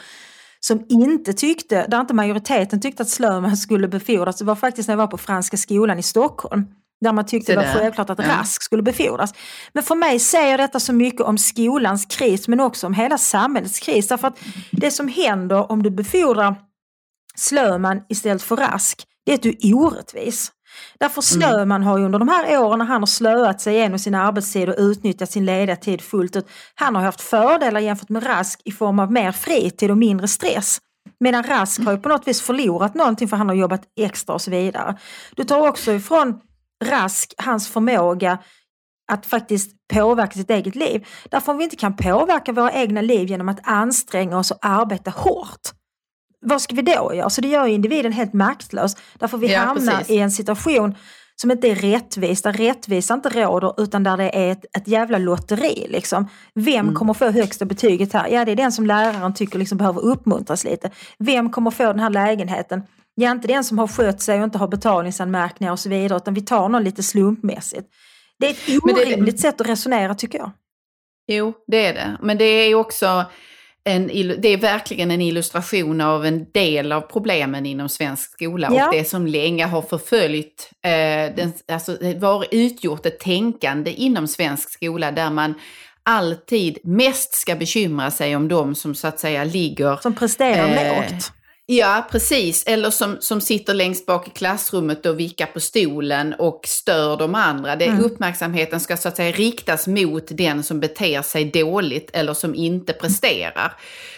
[0.60, 4.92] som inte tyckte, där inte majoriteten tyckte att Slöman skulle befordras, det var faktiskt när
[4.92, 6.66] jag var på Franska skolan i Stockholm.
[7.02, 8.28] Där man tyckte det var självklart att ja.
[8.28, 9.34] Rask skulle befordras.
[9.72, 13.78] Men för mig säger detta så mycket om skolans kris men också om hela samhällets
[13.78, 14.08] kris.
[14.08, 14.38] Därför att
[14.70, 16.54] det som händer om du befordrar
[17.36, 20.52] Slöman istället för Rask, det är att du är orättvis.
[21.00, 21.50] Därför mm.
[21.52, 24.68] Slöman har ju under de här åren när han har slöat sig igenom sin arbetstid
[24.68, 28.72] och utnyttjat sin lediga tid fullt ut, han har haft fördelar jämfört med Rask i
[28.72, 30.78] form av mer fritid och mindre stress.
[31.20, 34.42] Medan Rask har ju på något vis förlorat någonting för han har jobbat extra och
[34.42, 34.98] så vidare.
[35.36, 36.40] Du tar också ifrån
[36.82, 38.38] Rask hans förmåga
[39.12, 41.06] att faktiskt påverka sitt eget liv.
[41.30, 45.10] Därför om vi inte kan påverka våra egna liv genom att anstränga oss och arbeta
[45.10, 45.60] hårt,
[46.46, 47.30] vad ska vi då göra?
[47.30, 48.96] Så det gör individen helt maktlös.
[49.18, 50.10] Därför vi ja, hamnar precis.
[50.10, 50.94] i en situation
[51.36, 55.18] som inte är rättvis, där rättvisa inte råder utan där det är ett, ett jävla
[55.18, 55.86] lotteri.
[55.88, 56.28] Liksom.
[56.54, 56.94] Vem mm.
[56.94, 58.28] kommer få högsta betyget här?
[58.28, 60.90] Ja, det är den som läraren tycker liksom behöver uppmuntras lite.
[61.18, 62.82] Vem kommer få den här lägenheten?
[63.14, 66.34] Ja, inte den som har skött sig och inte har betalningsanmärkningar och så vidare, utan
[66.34, 67.88] vi tar någon lite slumpmässigt.
[68.38, 70.50] Det är ett orimligt sätt att resonera tycker jag.
[71.26, 72.16] Jo, det är det.
[72.22, 73.24] Men det är också
[73.84, 74.06] en,
[74.38, 78.86] det är verkligen en illustration av en del av problemen inom svensk skola ja.
[78.86, 80.90] och det som länge har förföljt, eh,
[81.36, 85.54] den, alltså det var utgjort ett tänkande inom svensk skola där man
[86.02, 89.96] alltid mest ska bekymra sig om de som så att säga ligger...
[89.96, 91.32] Som presterar eh, lågt.
[91.76, 92.64] Ja, precis.
[92.66, 97.34] Eller som, som sitter längst bak i klassrummet och vickar på stolen och stör de
[97.34, 97.76] andra.
[97.76, 98.04] Det, mm.
[98.04, 102.92] Uppmärksamheten ska så att säga riktas mot den som beter sig dåligt eller som inte
[102.92, 103.72] presterar.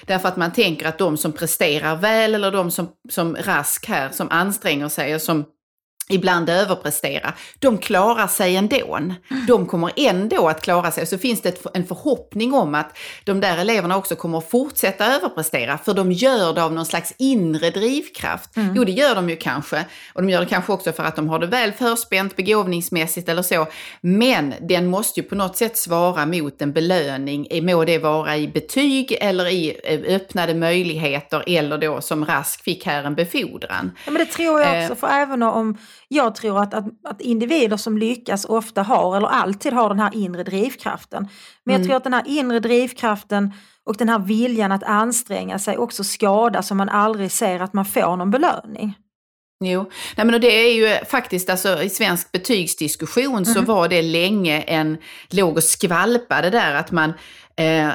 [0.07, 4.09] Därför att man tänker att de som presterar väl eller de som, som Rask här,
[4.13, 5.45] som anstränger sig och som
[6.09, 9.01] ibland överprestera, de klarar sig ändå.
[9.49, 11.07] De kommer ändå att klara sig.
[11.07, 15.79] Så finns det en förhoppning om att de där eleverna också kommer att fortsätta överprestera,
[15.79, 18.57] för de gör det av någon slags inre drivkraft.
[18.57, 18.75] Mm.
[18.77, 19.85] Jo, det gör de ju kanske.
[20.13, 23.43] Och de gör det kanske också för att de har det väl förspänt begåvningsmässigt eller
[23.43, 23.67] så.
[24.01, 28.49] Men den måste ju på något sätt svara mot en belöning, må det vara i
[28.49, 33.91] betyg eller i eh, öppnade möjligheter eller då som Rask fick här en befordran.
[34.05, 34.99] Ja, men det tror jag också, eh.
[34.99, 35.79] för även om
[36.15, 40.15] jag tror att, att, att, individer som lyckas ofta har, eller alltid har den här
[40.15, 41.29] inre drivkraften.
[41.65, 41.89] Men jag mm.
[41.89, 43.53] tror att den här inre drivkraften
[43.85, 47.85] och den här viljan att anstränga sig också skadas om man aldrig ser att man
[47.85, 48.95] får någon belöning.
[49.65, 53.45] Jo, Nej, men det är ju faktiskt alltså i svensk betygsdiskussion mm.
[53.45, 53.65] så mhm.
[53.65, 54.99] var det länge en,
[55.31, 57.13] låg och skvalpade där att man
[57.57, 57.89] Eh,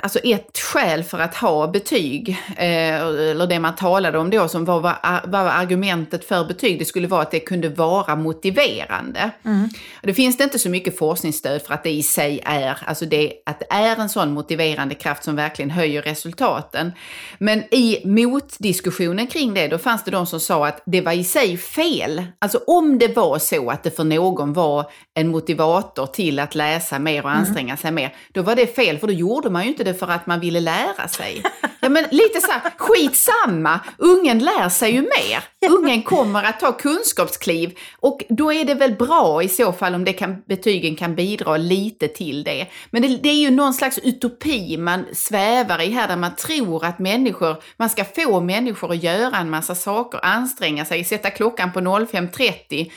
[0.00, 4.64] alltså ett skäl för att ha betyg, eh, eller det man talade om då som
[4.64, 9.30] var, var, var, argumentet för betyg, det skulle vara att det kunde vara motiverande.
[9.44, 9.68] Mm.
[10.02, 13.32] Det finns det inte så mycket forskningsstöd för att det i sig är, alltså det,
[13.46, 16.92] att det är en sån motiverande kraft som verkligen höjer resultaten.
[17.38, 21.24] Men i motdiskussionen kring det, då fanns det de som sa att det var i
[21.24, 22.24] sig fel.
[22.38, 26.98] Alltså om det var så att det för någon var en motivator till att läsa
[26.98, 27.40] mer och mm.
[27.40, 27.76] anstränga mm.
[27.76, 30.08] sig mer, då var det fel fel, för då gjorde man ju inte det för
[30.08, 31.42] att man ville lära sig.
[31.80, 35.70] Ja, men lite så här, skitsamma, ungen lär sig ju mer.
[35.70, 40.04] Ungen kommer att ta kunskapskliv och då är det väl bra i så fall om
[40.04, 42.66] det kan, betygen kan bidra lite till det.
[42.90, 46.84] Men det, det är ju någon slags utopi man svävar i här där man tror
[46.84, 51.72] att människor, man ska få människor att göra en massa saker, anstränga sig, sätta klockan
[51.72, 52.90] på 05.30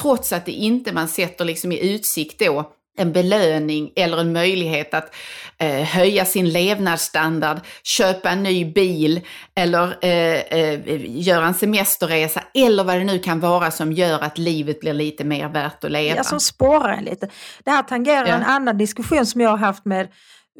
[0.00, 4.94] trots att det inte man sätter liksom i utsikt då en belöning eller en möjlighet
[4.94, 5.14] att
[5.58, 9.20] eh, höja sin levnadsstandard, köpa en ny bil
[9.54, 14.38] eller eh, eh, göra en semesterresa eller vad det nu kan vara som gör att
[14.38, 16.16] livet blir lite mer värt att leva.
[16.16, 17.28] Ja, som spårar en lite.
[17.64, 18.34] Det här tangerar ja.
[18.34, 20.08] en annan diskussion som jag har haft med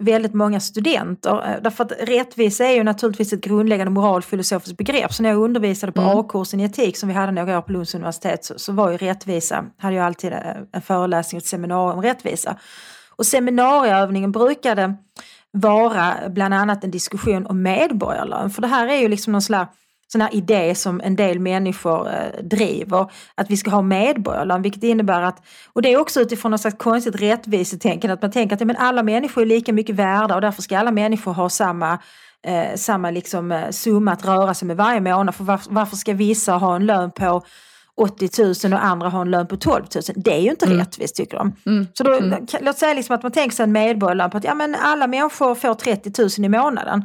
[0.00, 1.30] väldigt många studenter.
[1.30, 5.12] Eh, därför att rättvisa är ju naturligtvis ett grundläggande moralfilosofiskt begrepp.
[5.12, 6.18] Så när jag undervisade på mm.
[6.18, 8.96] A-kursen i etik som vi hade några år på Lunds universitet så, så var ju
[8.96, 10.38] rättvisa, hade jag alltid eh,
[10.72, 12.56] en föreläsning och ett seminarium om rättvisa.
[13.16, 14.94] Och seminarieövningen brukade
[15.50, 18.50] vara bland annat en diskussion om medborgarlön.
[18.50, 19.70] För det här är ju liksom någon slags
[20.12, 24.82] sån här idé som en del människor eh, driver, att vi ska ha medborgarlön, vilket
[24.82, 28.66] innebär att, och det är också utifrån något slags konstigt rättvisetänkande, att man tänker att
[28.66, 31.98] men alla människor är lika mycket värda och därför ska alla människor ha samma
[32.46, 35.34] eh, samma liksom, eh, summa att röra sig med varje månad.
[35.34, 37.42] För varför, varför ska vissa ha en lön på
[37.96, 40.02] 80 000 och andra har en lön på 12 000.
[40.16, 40.78] Det är ju inte mm.
[40.78, 41.52] rättvist tycker de.
[41.66, 41.86] Mm.
[41.94, 42.46] Så då, mm.
[42.60, 45.54] låt säga liksom att man tänker sig en medborgarlön på att ja, men alla människor
[45.54, 47.04] får 30 000 i månaden.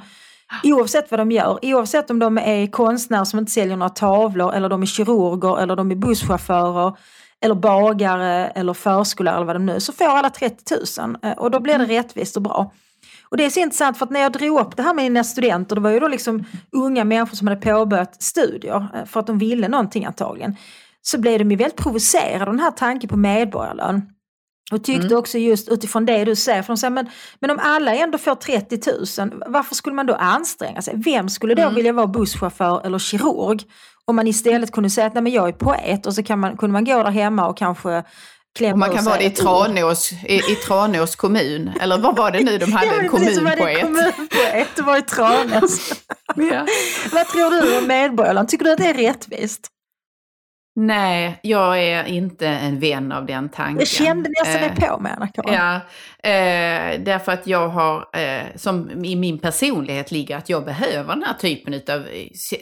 [0.64, 4.70] Oavsett vad de gör, oavsett om de är konstnärer som inte säljer några tavlor eller
[4.70, 6.98] de är kirurger eller de är busschaufförer
[7.42, 11.52] eller bagare eller förskollärare eller vad de nu så får alla 30 000 eh, och
[11.52, 11.96] då blir det mm.
[11.96, 12.72] rättvist och bra.
[13.30, 15.24] Och det är så intressant för att när jag drog upp det här med mina
[15.24, 19.28] studenter, det var ju då liksom unga människor som hade påbörjat studier eh, för att
[19.28, 20.56] de ville någonting antagligen.
[21.02, 24.13] Så blev de ju väldigt provocerade av den här tanken på medborgarlön.
[24.74, 25.18] Och tyckte mm.
[25.18, 27.10] också just utifrån det du säger, för de säger men,
[27.40, 28.80] men om alla ändå får 30
[29.22, 30.94] 000, varför skulle man då anstränga sig?
[30.98, 31.76] Vem skulle då mm.
[31.76, 33.64] vilja vara busschaufför eller kirurg?
[34.06, 36.58] Om man istället kunde säga att Nej, men jag är poet och så kan man,
[36.58, 38.04] kunde man gå där hemma och kanske
[38.72, 41.72] och man kan vara det i Tranås, i, i Tranås kommun.
[41.80, 42.86] Eller vad var det nu de hade?
[42.96, 43.82] ja, en kommunpoet.
[43.82, 45.94] Kommunpoet, det var i Tranås.
[46.36, 46.66] ja.
[47.14, 48.50] Vad tror du om Medborgarland?
[48.50, 49.68] Tycker du att det är rättvist?
[50.76, 53.80] Nej, jag är inte en vän av den tanken.
[53.80, 55.54] Jag kände nästan det eh, på mig, Anna-Karin.
[55.54, 55.76] Ja,
[56.30, 61.24] eh, därför att jag har, eh, som i min personlighet ligger att jag behöver den
[61.24, 62.08] här typen av,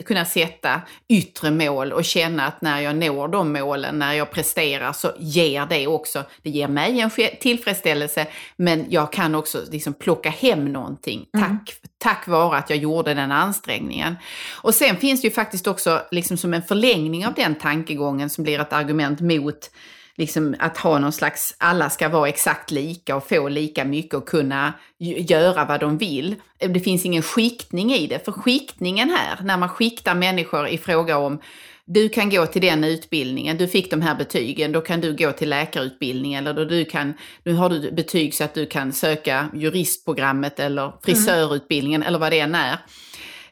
[0.06, 4.94] kunna sätta yttre mål och känna att när jag når de målen, när jag presterar
[4.94, 7.10] så ger det också, det ger mig en
[7.42, 11.60] tillfredsställelse, men jag kan också liksom plocka hem någonting mm
[12.02, 14.16] tack, vare att jag gjorde den ansträngningen.
[14.62, 18.44] Och sen finns det ju faktiskt också liksom som en förlängning av den tankegången som
[18.44, 19.70] blir ett argument mot
[20.16, 24.28] liksom att ha någon slags, alla ska vara exakt lika och få lika mycket och
[24.28, 26.36] kunna göra vad de vill.
[26.58, 31.18] Det finns ingen skiktning i det, för skiktningen här, när man skiktar människor i fråga
[31.18, 31.42] om
[31.86, 35.32] du kan gå till den utbildningen, du fick de här betygen, då kan du gå
[35.32, 37.14] till läkarutbildningen eller då du kan,
[37.44, 42.08] nu har du betyg så att du kan söka juristprogrammet eller frisörutbildningen mm.
[42.08, 42.78] eller vad det än är.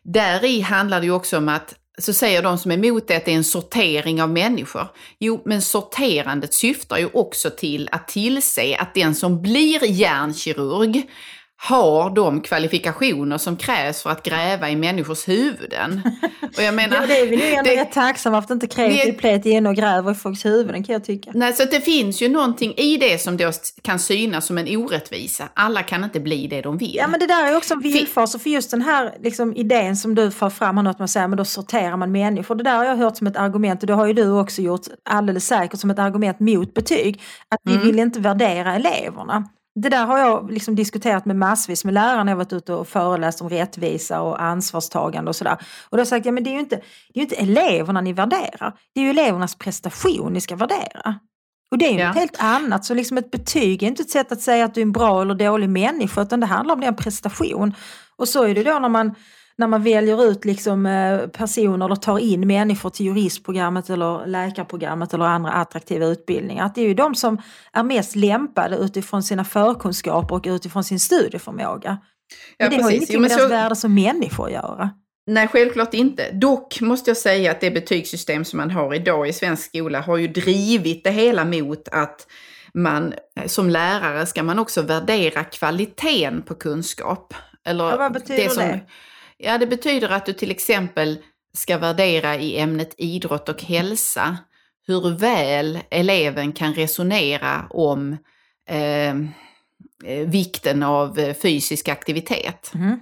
[0.04, 3.15] Där i handlar det ju också om att så säger de som är emot det
[3.15, 4.88] att det är en sortering av människor.
[5.20, 11.10] Jo, men sorterandet syftar ju också till att tillse att den som blir hjärnkirurg
[11.62, 16.02] har de kvalifikationer som krävs för att gräva i människors huvuden.
[16.58, 19.13] Och jag menar, ja, det är vi nog ändå rätt tacksamma för att inte kreativ
[19.13, 21.32] plet är inne och gräver i folks huvuden kan jag tycka.
[21.34, 25.50] Nej, så det finns ju någonting i det som då kan synas som en orättvisa.
[25.54, 26.95] Alla kan inte bli det de vill.
[26.95, 30.15] Ja, men det där är också en villfarelse för just den här liksom, idén som
[30.15, 32.56] du för fram har något man säger, men då sorterar man människor.
[32.56, 34.82] Det där har jag hört som ett argument och det har ju du också gjort
[35.10, 37.22] alldeles säkert som ett argument mot betyg.
[37.50, 37.86] Att vi mm.
[37.86, 39.50] vill inte värdera eleverna.
[39.75, 42.88] Det där har jag liksom diskuterat med massvis med lärare när jag varit ute och
[42.88, 45.53] föreläst om rättvisa och ansvarstagande och sådär.
[45.53, 45.60] Och
[45.91, 46.75] då har jag sagt, ja men det är ju inte,
[47.13, 51.19] det är inte eleverna ni värderar, det är ju elevernas prestation ni ska värdera.
[51.71, 52.08] Och det är ju Ja.
[52.08, 54.82] något helt annat, så liksom ett betyg är inte ett sätt att säga att du
[54.82, 57.73] är en bra eller dålig människa, utan det handlar om din prestation.
[58.17, 59.15] Och så är det då när man,
[59.60, 65.13] när man väljer ut liksom eh, personer eller tar in människor till juristprogrammet eller läkarprogrammet
[65.13, 66.65] eller andra attraktiva utbildningar.
[66.65, 67.41] Att det är ju de som
[67.74, 71.98] är mest lämpade utifrån sina förkunskaper och utifrån sin studieförmåga.
[72.60, 74.89] Men det har ju ingenting Jo, med deras så- värde som människor att göra.
[75.28, 76.32] Nej, självklart inte.
[76.32, 80.17] Dock måste jag säga att det betygssystem som man har idag i svensk skola har
[80.17, 82.28] ju drivit det hela mot att
[82.74, 87.34] man eh, som lärare ska man också värdera kvaliteten på kunskap.
[87.65, 88.80] Eller Ja, vad betyder det?
[89.41, 91.17] Ja, det betyder att du till exempel
[91.54, 94.38] ska värdera i ämnet idrott och hälsa
[94.88, 98.17] hur väl eleven kan resonera om
[98.69, 102.71] eh, eh, vikten av eh, fysisk aktivitet.
[102.73, 102.99] Mhm.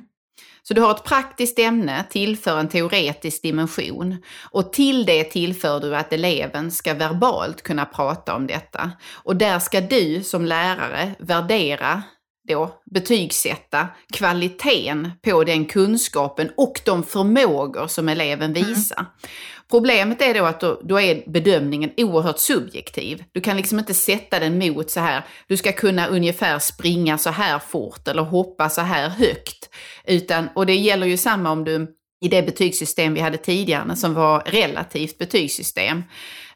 [0.64, 4.18] Så du har ett praktiskt ämne, tillför en teoretisk dimension
[4.52, 8.92] och till det tillför du att eleven ska verbalt kunna prata om detta.
[9.14, 12.04] Och där ska du som lärare värdera,
[12.48, 19.06] då, betygsätta kvaliteten på den kunskapen och de förmågor som eleven visar.
[19.70, 23.24] Problemet är då att då, då är bedömningen oerhört subjektiv.
[23.32, 27.30] Du kan liksom inte sätta den mot så här, du ska kunna ungefär springa så
[27.30, 29.70] här fort eller hoppa så här högt.
[30.06, 31.88] Utan, och det gäller ju samma om du
[32.22, 36.04] i det betygssystem vi hade tidigare som var relativt betygssystem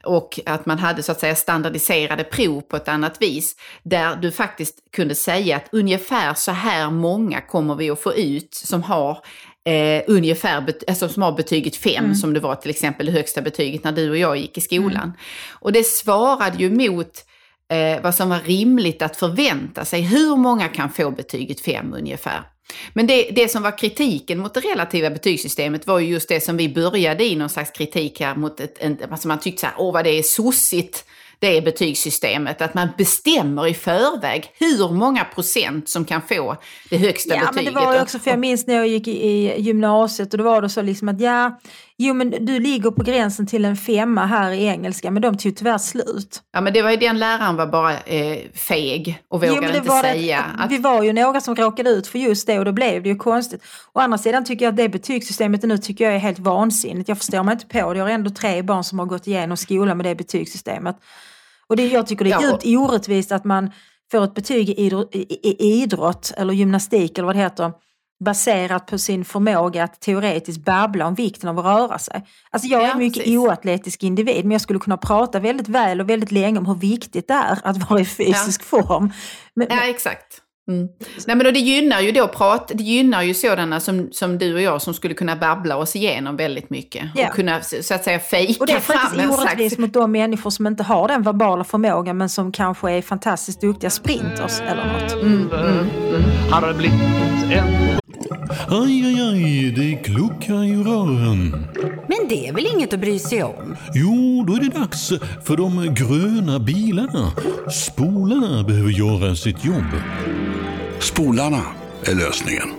[0.03, 4.31] och att man hade så att säga standardiserade prov på ett annat vis där du
[4.31, 9.17] faktiskt kunde säga att ungefär så här många kommer vi att få ut som har
[9.65, 13.83] eh, ungefär alltså som har betyget 5 som det var till exempel det högsta betyget
[13.83, 15.13] när du och jag gick i skolan.
[15.49, 17.25] Och det svarade ju mot
[17.71, 20.01] eh, vad som var rimligt att förvänta sig.
[20.01, 22.41] Hur många kan få betyget 5 ungefär?
[22.93, 26.57] Men det, det som var kritiken mot det relativa betygssystemet var ju just det som
[26.57, 29.75] vi började i någon slags kritik här mot ett, en, alltså man tyckte så här,
[29.77, 31.05] åh vad det är sossigt
[31.41, 36.57] det är betygssystemet, att man bestämmer i förväg hur många procent som kan få
[36.89, 37.73] det högsta Ja, men betyget.
[37.73, 40.43] det var ju också, för jag minns när jag gick i, i gymnasiet och då
[40.43, 41.59] var det så liksom att ja,
[42.07, 45.55] jo men du ligger på gränsen till en femma här i engelska, men de tog
[45.55, 46.41] tyvärr slut.
[46.53, 49.89] Ja men det var ju den läraren var bara eh, feg och vågade Jo, inte
[49.89, 52.65] var det- säga att Vi var ju några som råkade ut för just det och
[52.65, 53.61] då blev det ju konstigt.
[53.93, 57.09] Å andra sidan tycker jag att det betygssystemet nu tycker jag är helt vansinnigt.
[57.09, 57.99] Jag förstår mig inte på det.
[57.99, 60.95] Jag har ändå tre barn som har gått igenom skolan med det betygssystemet.
[61.67, 63.71] Och det, jag tycker det är Ja, djupt orättvist att man
[64.11, 67.71] får ett betyg i idrott, i, i idrott eller gymnastik eller vad det heter
[68.25, 72.25] baserat på sin förmåga att teoretiskt babbla om vikten av att röra sig.
[72.49, 73.37] Alltså jag är Ja, en mycket precis.
[73.37, 77.27] oatletisk individ men jag skulle kunna prata väldigt väl och väldigt länge om hur viktigt
[77.27, 79.11] det är att vara i fysisk form.
[79.55, 80.41] Men, Ja, exakt.
[80.67, 80.87] Mm.
[81.27, 84.53] Nej, men då det gynnar ju då prat, det gynnar ju sådana som, som du
[84.53, 87.03] och jag som skulle kunna babbla oss igenom väldigt mycket.
[87.15, 87.27] Ja.
[87.27, 90.49] Och kunna så att säga fejka Och det är fram faktiskt orättvist mot de människor
[90.49, 95.11] som inte har den verbala förmågan men som kanske är fantastiskt duktiga sprinters eller något.
[96.51, 97.01] Har blivit
[97.51, 98.00] en
[98.69, 101.67] Aj, aj, aj, det kluckar i rören.
[102.07, 103.75] Men det är väl inget att bry sig om?
[103.93, 105.09] Jo, då är det dags
[105.43, 107.31] för de gröna bilarna.
[107.71, 109.91] Spolarna behöver göra sitt jobb.
[110.99, 111.61] Spolarna
[112.03, 112.69] är lösningen.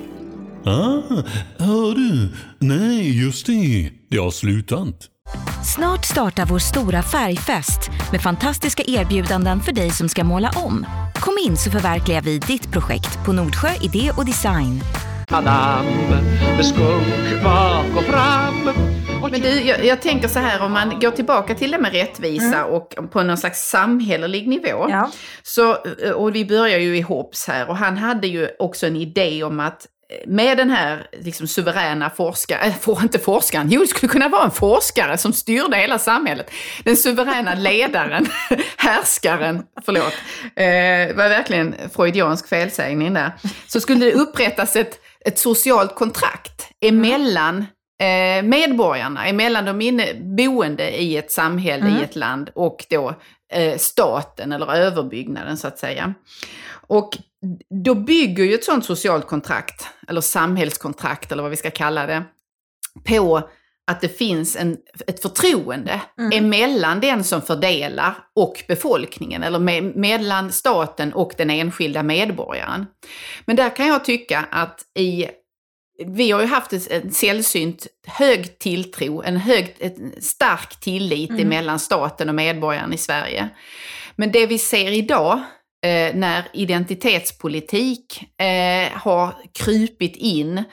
[0.65, 1.23] Ah,
[1.59, 2.29] hör du?
[2.59, 3.91] Nej, just det.
[4.11, 5.09] Det har slutat.
[5.65, 10.87] Snart startar vår stora färgfest med fantastiska erbjudanden för dig som ska måla om.
[11.15, 14.81] Kom in så förverkligar vi ditt projekt på Nordsjö Idé och Design.
[15.31, 15.87] Madam
[16.57, 18.69] med skunk bak och fram.
[19.23, 21.93] Och Men du, jag, jag tänker så här om man går tillbaka till det med
[21.93, 24.87] rättvisa och på någon slags samhällelig nivå.
[24.91, 25.11] Ja.
[25.43, 25.77] Så,
[26.15, 29.61] och vi börjar ju i Hobbes här och han hade ju också en idé om
[29.61, 29.87] att
[30.27, 34.45] med den här liksom, suveräna forskaren, äh, for, inte forskaren, jo det skulle kunna vara
[34.45, 36.51] en forskare som styrde hela samhället.
[36.85, 38.27] Den suveräna ledaren,
[38.77, 40.15] härskaren, förlåt,
[40.57, 40.65] eh,
[41.09, 43.33] det var verkligen freudiansk felsägning där.
[43.67, 47.67] Så skulle det upprättas ett, ett socialt kontrakt emellan
[48.03, 53.15] eh, medborgarna, emellan de inne, boende i ett samhälle, i ett land och då
[53.53, 56.15] eh, staten eller överbyggnaden så att säga.
[56.87, 57.19] Och
[57.85, 62.23] då bygger ju ett sånt socialt kontrakt, eller samhällskontrakt eller vad vi ska kalla det,
[63.05, 63.49] på
[63.93, 64.77] att det finns en,
[65.07, 66.01] ett förtroende
[66.33, 72.87] emellan den som fördelar och befolkningen, eller me, mellan staten och den enskilda medborgaren.
[73.45, 75.27] Men där kan jag tycka att i
[76.07, 81.79] vi har ju haft ett- en sällsynt hög tilltro, en hög, en stark tillit emellan
[81.79, 83.49] staten och medborgaren i Sverige.
[84.17, 85.33] Men det vi ser idag,
[85.87, 90.65] eh, när identitetspolitik eh, har krupit in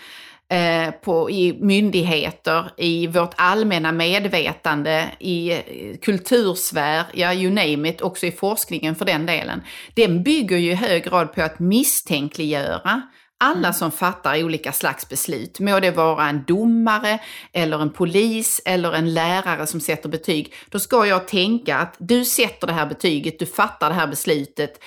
[0.50, 5.60] eh, på, i myndigheter, i vårt allmänna medvetande, i eh,
[6.02, 9.62] kultursfär, ja you name it, också i forskningen för den delen.
[9.94, 13.02] Den bygger ju i hög grad på att misstänkliggöra
[13.44, 17.20] alla som fattar olika slags beslut, må det vara en domare
[17.54, 22.26] eller en polis eller en lärare som sätter betyg, då ska jag tänka att du
[22.26, 24.84] sätter det här betyget, du fattar det här beslutet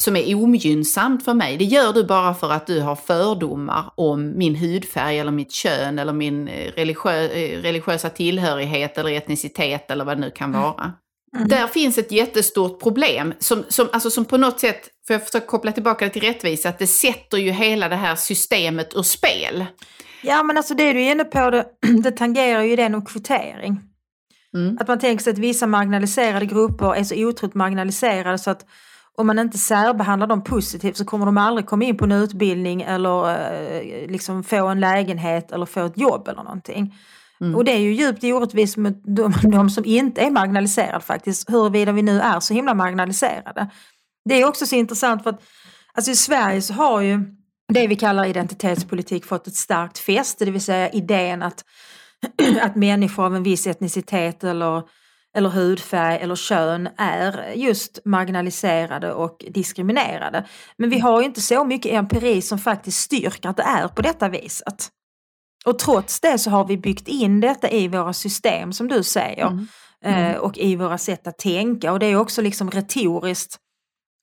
[0.00, 1.56] som är ogynnsamt för mig.
[1.56, 5.98] Det gör du bara för att du har fördomar om min hudfärg eller mitt kön
[5.98, 10.92] eller min eh, religiö eh, religiösa tillhörighet eller etnicitet eller vad det nu kan vara.
[11.36, 11.48] Mm.
[11.48, 15.46] Där finns ett jättestort problem som, som, alltså som på något sätt, för jag försöker
[15.46, 19.66] koppla tillbaka det till rättvisa, att det sätter ju hela det här systemet ur spel.
[20.22, 21.66] Ja men alltså det du är inne på, det,
[22.02, 23.80] det tangerar ju den om kvotering.
[24.54, 24.78] Mm.
[24.80, 28.66] Att man tänker sig att vissa marginaliserade grupper är så otroligt marginaliserade så att
[29.16, 32.82] om man inte särbehandlar dem positivt så kommer de aldrig komma in på en utbildning
[32.82, 36.94] eller eh, liksom få en lägenhet eller få ett jobb eller någonting.
[37.40, 37.54] Mm.
[37.54, 41.92] Och det är ju djupt orättvist mot de, de, som inte är marginaliserade faktiskt, huruvida
[41.92, 43.70] vi nu är så himla marginaliserade.
[44.24, 45.42] Det är också så intressant för att
[45.94, 47.24] alltså i Sverige så har ju
[47.72, 51.64] det vi kallar identitetspolitik fått ett starkt fäste, det vill säga idén att,
[52.60, 54.82] att människor av en viss etnicitet eller,
[55.36, 60.46] eller hudfärg eller kön är just marginaliserade och diskriminerade.
[60.76, 64.02] Men vi har ju inte så mycket empiri som faktiskt styrker att det är på
[64.02, 64.88] detta viset.
[65.66, 69.46] Och trots det så har vi byggt in detta i våra system som du säger.
[69.46, 69.66] Mm.
[70.04, 70.34] Mm.
[70.34, 71.92] Eh, och i våra sätt att tänka.
[71.92, 73.56] Och det är också liksom retoriskt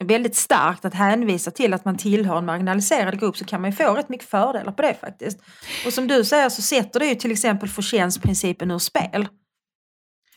[0.04, 3.76] väldigt starkt att hänvisa till att man tillhör en marginaliserad grupp så kan man ju
[3.76, 5.40] få rätt mycket fördelar på det faktiskt.
[5.86, 9.28] Och som du säger så sätter det ju till exempel förtjänstprincipen ur spel.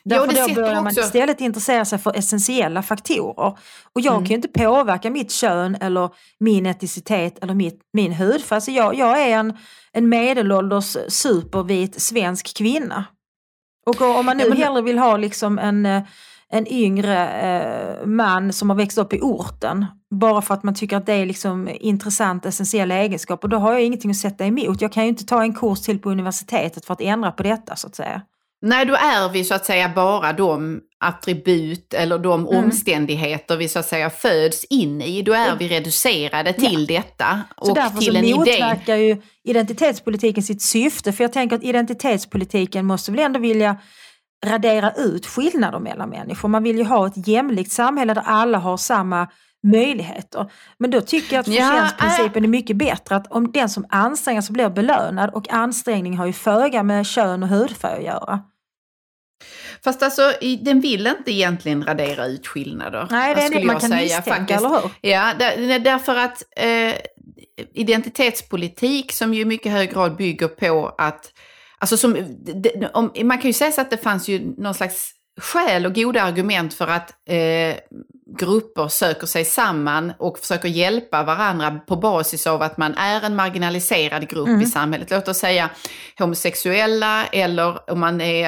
[0.07, 3.57] Därför ja, då börjar man istället intressera sig för essentiella faktorer.
[3.93, 4.25] Och jag mm.
[4.25, 8.55] kan ju inte påverka mitt kön eller min etnicitet eller mitt, min hudfärg.
[8.55, 9.57] Alltså jag, jag är en,
[9.93, 13.05] en medelålders supervit svensk kvinna.
[13.85, 14.57] Och om man nu ja, men...
[14.57, 15.85] hellre vill ha liksom en,
[16.49, 20.97] en yngre eh, man som har växt upp i orten bara för att man tycker
[20.97, 24.81] att det är liksom intressant essentiella egenskaper, då har jag ingenting att sätta emot.
[24.81, 27.75] Jag kan ju inte ta en kurs till på universitetet för att ändra på detta
[27.75, 28.21] så att säga.
[28.61, 32.63] Nej, då är vi så att säga bara de attribut eller de mm.
[32.63, 35.21] omständigheter vi så att säga föds in i.
[35.21, 36.95] Då är vi reducerade till ja.
[36.95, 37.41] detta.
[37.61, 39.07] Så och därför till så en motverkar idé.
[39.07, 41.13] ju identitetspolitiken sitt syfte.
[41.13, 43.77] För jag tänker att identitetspolitiken måste väl ändå vilja
[44.45, 46.49] radera ut skillnader mellan människor.
[46.49, 49.27] Man vill ju ha ett jämlikt samhälle där alla har samma
[49.71, 50.51] möjligheter.
[50.77, 53.15] Men då tycker jag att förtjänstprincipen är mycket bättre.
[53.15, 57.43] Att om den som anstränger sig blir belönad och ansträngning har ju föga med kön
[57.43, 58.39] och hudfärg att göra.
[59.83, 63.07] Fast alltså, den vill inte egentligen radera ut skillnader.
[63.11, 64.59] Nej, det är det man kan säga, misstänka, faktiskt.
[64.59, 64.91] eller hur?
[65.01, 66.95] Ja, där, därför att eh,
[67.73, 71.31] identitetspolitik som ju i mycket hög grad bygger på att
[71.79, 72.15] Alltså som,
[72.93, 75.11] om, man kan ju säga så att det fanns ju någon slags
[75.41, 77.75] skäl och goda argument för att eh,
[78.27, 83.35] grupper söker sig samman och försöker hjälpa varandra på basis av att man är en
[83.35, 84.61] marginaliserad grupp mm.
[84.61, 85.11] i samhället.
[85.11, 85.69] Låt oss säga
[86.19, 88.47] homosexuella eller om man är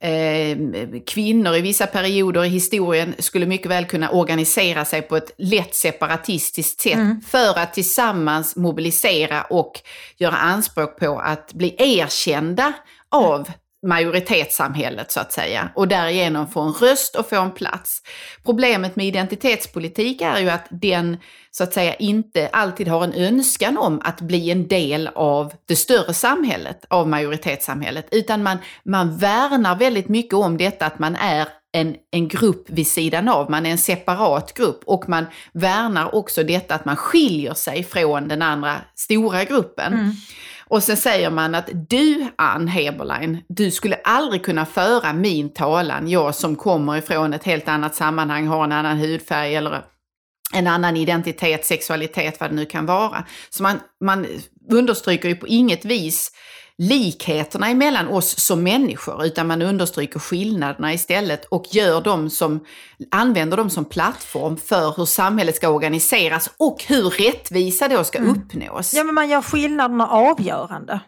[0.00, 0.58] eh,
[1.06, 5.74] kvinnor i vissa perioder i historien skulle mycket väl kunna organisera sig på ett lätt
[5.74, 7.20] separatistiskt sätt mm.
[7.20, 9.80] för att tillsammans mobilisera och
[10.16, 12.72] göra anspråk på att bli erkända
[13.10, 13.48] av
[13.86, 18.02] majoritetssamhället så att säga och därigenom få en röst och få en plats.
[18.44, 21.16] Problemet med identitetspolitik är ju att den
[21.50, 25.76] så att säga inte alltid har en önskan om att bli en del av det
[25.76, 31.48] större samhället, av majoritetssamhället, utan man, man värnar väldigt mycket om detta att man är
[31.72, 36.42] en, en grupp vid sidan av, man är en separat grupp och man värnar också
[36.42, 39.92] detta att man skiljer sig från den andra stora gruppen.
[39.92, 40.12] Mm.
[40.68, 46.08] Och sen säger man att du, Ann Heberlein, du skulle aldrig kunna föra min talan,
[46.08, 49.82] jag som kommer ifrån ett helt annat sammanhang, har en annan hudfärg eller
[50.54, 53.24] en annan identitet, sexualitet, vad det nu kan vara.
[53.50, 54.26] Så man, man
[54.72, 56.30] understryker ju på inget vis
[56.78, 62.64] likheterna emellan oss som människor, utan man understryker skillnaderna istället och gör dem som,
[63.10, 68.30] använder dem som plattform för hur samhället ska organiseras och hur rättvisa då ska mm.
[68.30, 68.94] uppnås.
[68.94, 71.00] Ja, men man gör skillnaderna avgörande.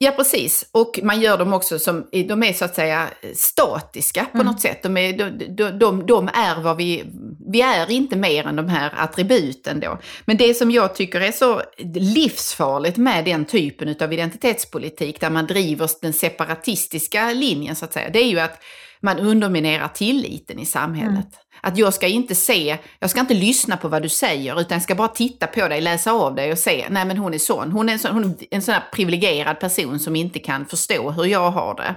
[0.00, 0.68] Ja, precis.
[0.72, 4.46] Och man gör dem också som, de är så att säga statiska på mm.
[4.46, 4.82] något sätt.
[4.82, 7.04] De är, de, de, de, är vad vi,
[7.52, 9.98] vi är inte mer än de här attributen då.
[10.24, 11.62] Men det som jag tycker är så
[11.94, 18.10] livsfarligt med den typen av identitetspolitik där man driver den separatistiska linjen så att säga,
[18.10, 18.62] det är ju att
[19.00, 21.28] man underminerar tilliten i samhället.
[21.68, 24.82] Att jag ska inte se, jag ska inte lyssna på vad du säger utan jag
[24.82, 27.72] ska bara titta på dig, läsa av dig och se, nej men hon är sån.
[27.72, 31.10] Hon är en sån, hon är en sån här privilegierad person som inte kan förstå
[31.10, 31.94] hur jag har det.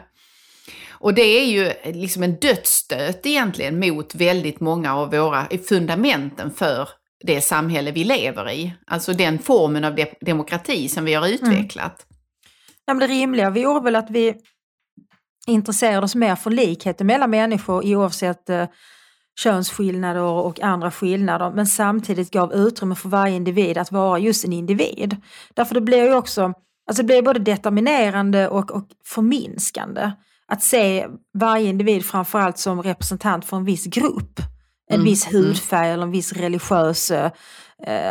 [0.89, 6.89] Och det är ju liksom en dödsstöt egentligen mot väldigt många av våra fundamenten för
[7.23, 8.73] det samhälle vi lever i.
[8.87, 12.05] Alltså den formen av de demokrati som vi har utvecklat.
[12.85, 14.35] Ja, men det rimliga vore väl att vi
[15.47, 18.65] intresserade oss mer för likheten mellan människor oavsett eh,
[19.39, 24.53] könsskillnader och andra skillnader men samtidigt gav utrymme för varje individ att vara just en
[24.53, 25.17] individ.
[25.53, 26.53] Därför det blir ju också,
[26.87, 30.11] alltså det blir både determinerande och, och förminskande
[30.47, 34.39] att se varje individ framförallt som representant för en viss grupp.
[34.89, 37.31] En Mm, viss hudfärg eller en viss religiös eh,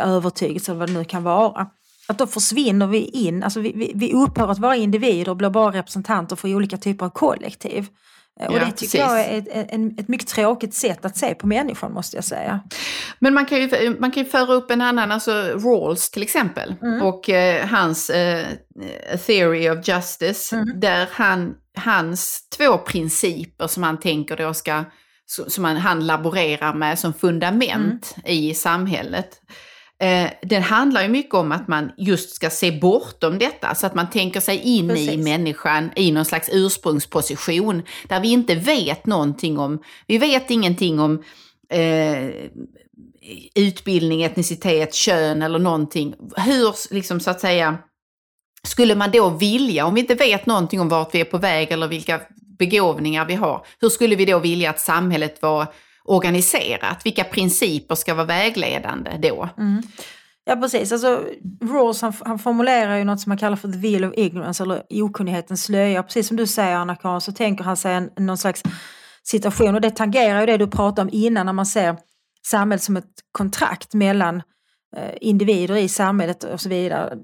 [0.07, 1.67] övertygelse eller vad det nu kan vara.
[2.07, 5.49] Att då försvinner vi in, alltså vi, vi, vi upphör att vara individer och blir
[5.49, 7.87] bara representanter för olika typer av kollektiv.
[8.41, 8.93] Eh, Och Ja, det tycker precis.
[8.95, 12.59] jag är ett, ett, ett mycket tråkigt sätt att se på människan måste jag säga.
[13.19, 16.75] Men man kan, ju, man kan ju föra upp en annan, alltså Rawls till exempel,
[17.03, 18.45] och eh, hans eh,
[19.25, 24.83] Theory of Justice, där han, hans två principer som han tänker då ska,
[25.47, 29.29] som han, han laborerar med som fundament i samhället.
[30.01, 33.95] Eh, den handlar ju mycket om att man just ska se bortom detta, så att
[33.95, 35.23] man tänker sig in i Precis.
[35.23, 41.23] människan i någon slags ursprungsposition, där vi inte vet någonting om, vi vet ingenting om
[41.69, 42.29] eh,
[43.55, 46.13] utbildning, etnicitet, kön eller någonting.
[46.35, 47.77] Hur, liksom så att säga,
[48.67, 51.71] skulle man då vilja, om vi inte vet någonting om vart vi är på väg
[51.71, 52.21] eller vilka
[52.59, 55.67] begåvningar vi har, hur skulle vi då vilja att samhället var
[56.03, 57.05] organiserat?
[57.05, 59.49] Vilka principer ska vara vägledande då?
[59.57, 59.83] Mm.
[60.45, 61.23] Ja precis, alltså
[61.63, 64.83] Rawls han, han formulerar ju något som han kallar för the veil of ignorance eller
[64.89, 66.03] okunnighetens slöja.
[66.03, 68.63] Precis som du säger Anna-Karin så tänker han sig en, någon slags
[69.23, 71.97] situation och det tangerar ju det du pratade om innan när man ser
[72.45, 74.41] samhället som ett kontrakt mellan eh,
[75.21, 77.17] individer i samhället och så vidare.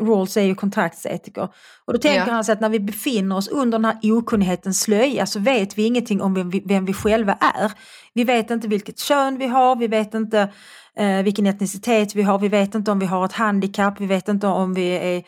[0.00, 1.48] Rawls är ju kontraktsetiker.
[1.84, 2.32] Och då tänker Ja.
[2.32, 5.86] han sig att när vi befinner oss under den här okunnighetens slöja så vet vi
[5.86, 7.72] ingenting om vem vi, vem vi själva är.
[8.14, 10.52] Vi vet inte vilket kön vi har, vi vet inte
[10.96, 14.28] eh, vilken etnicitet vi har, vi vet inte om vi har ett handikapp, vi vet
[14.28, 15.22] inte om vi är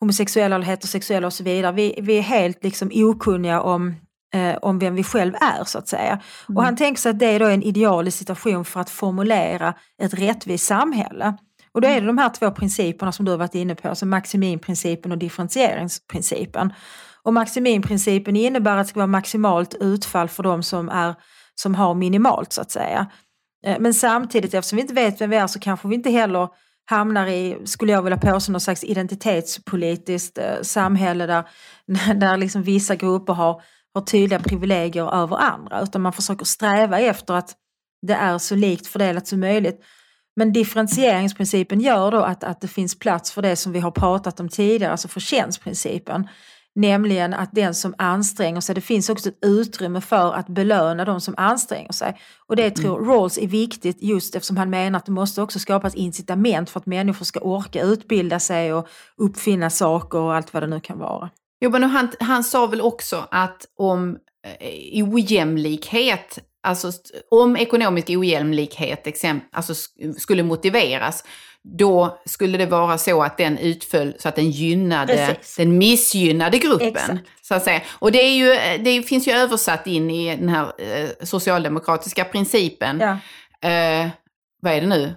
[0.00, 1.72] homosexuella eller heterosexuella och så vidare.
[1.72, 3.94] Vi, vi är helt liksom okunniga om,
[4.34, 6.20] eh, om vem vi själv är så att säga.
[6.56, 10.14] Och han tänker sig att det är då en idealisk situation för att formulera ett
[10.14, 11.36] rättvist samhälle.
[11.72, 14.06] Och då är det de här två principerna som du har varit inne på, alltså
[14.06, 16.72] maximinprincipen och differentieringsprincipen.
[17.22, 21.14] Och maximinprincipen innebär att det ska vara maximalt utfall för de som, är,
[21.54, 23.06] som har minimalt så att säga.
[23.66, 26.48] Eh, Men samtidigt, eftersom vi inte vet vem vi är så kanske vi inte heller
[26.90, 31.44] hamnar i, skulle jag vilja påstå, någon slags identitetspolitiskt eh, samhälle där,
[32.14, 33.62] där liksom vissa grupper har,
[33.98, 35.80] har tydliga privilegier över andra.
[35.80, 37.54] Utan man försöker sträva efter att
[38.06, 39.80] det är så likt fördelat som möjligt.
[40.36, 44.40] Men differentieringsprincipen gör då att, att det finns plats för det som vi har pratat
[44.40, 46.28] om tidigare, alltså förtjänstprincipen.
[46.74, 51.20] Nämligen att den som anstränger sig, det finns också ett utrymme för att belöna de
[51.20, 52.20] som anstränger sig.
[52.46, 55.94] Och det tror Rawls är viktigt just eftersom han menar att det måste också skapas
[55.94, 60.66] incitament för att människor ska orka utbilda sig och uppfinna saker och allt vad det
[60.66, 61.30] nu kan vara.
[61.60, 64.16] Jo, men han, han sa väl också att om
[64.60, 66.92] eh, ojämlikhet, alltså
[67.30, 71.24] om ekonomisk ojämlikhet exemp, alltså, sk- skulle motiveras,
[71.78, 75.56] då skulle det vara så att den utföll så att den gynnade Precis.
[75.56, 76.88] den missgynnade gruppen.
[76.88, 77.20] Exakt.
[77.42, 77.80] Så att säga.
[77.98, 83.00] Och det, är ju, det finns ju översatt in i den här eh, socialdemokratiska principen.
[83.00, 83.10] Ja.
[83.68, 84.08] Eh,
[84.62, 85.14] vad är det nu?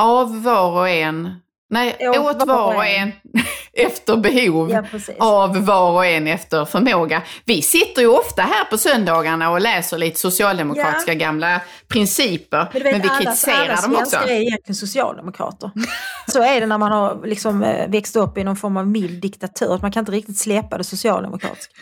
[0.00, 1.34] Av var och en,
[1.70, 3.12] nej, åt, var och en,
[3.72, 4.84] efter behov Ja,
[5.18, 7.22] av var och en efter förmåga.
[7.44, 12.90] Vi sitter ju ofta här på söndagarna och läser lite socialdemokratiska gamla principer, Men, du
[12.90, 14.10] men, vet, vi alla- kritiserar alla dem också.
[14.10, 15.70] svenskar är egentligen socialdemokrater.
[16.26, 19.22] Så är det när man har liksom, eh, växt upp i någon form av mild
[19.22, 19.74] diktatur.
[19.74, 21.72] Att man kan inte riktigt släppa det socialdemokratiska.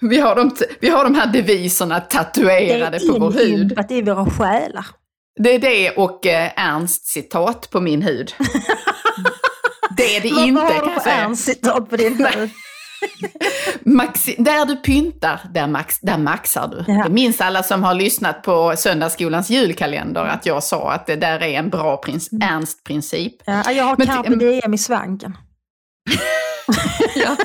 [0.00, 3.48] Vi har, de, vi har de här deviserna Det tatuerade är på vår hud.
[3.48, 4.86] inympat i våra själar.
[5.40, 8.32] Det är det och eh, Ernst citat på min hud.
[9.98, 11.22] Det är det Vad inte har kan du jag för säga.
[11.24, 12.50] ernst-citat på din hud?
[13.84, 16.92] Maxi, där du pyntar, där, max, där maxar du.
[16.92, 17.04] Ja.
[17.04, 21.42] Det minns alla som har lyssnat på söndagsskolans julkalender att jag sa att det där
[21.42, 23.32] är en bra prins, Ernst-princip.
[23.44, 25.36] Ja, jag har Men carpe diem i svanken.
[27.14, 27.36] Ja.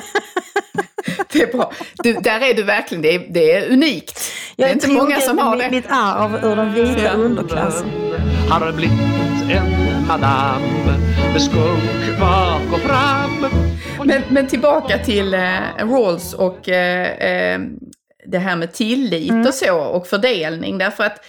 [1.32, 1.72] Det är bra.
[1.94, 4.20] Du, där är du verkligen, det är, det är unikt.
[4.56, 5.70] Jag det är inte många som har det.
[5.70, 7.90] mitt arv ur den vita underklassen.
[8.50, 8.98] Har blivit
[9.50, 13.46] en madam med skunk bak och fram.
[14.04, 17.60] Men, men tillbaka till eh, Rawls och eh, eh,
[18.26, 20.78] det här med tillit och så och fördelning.
[20.78, 21.24] Därför att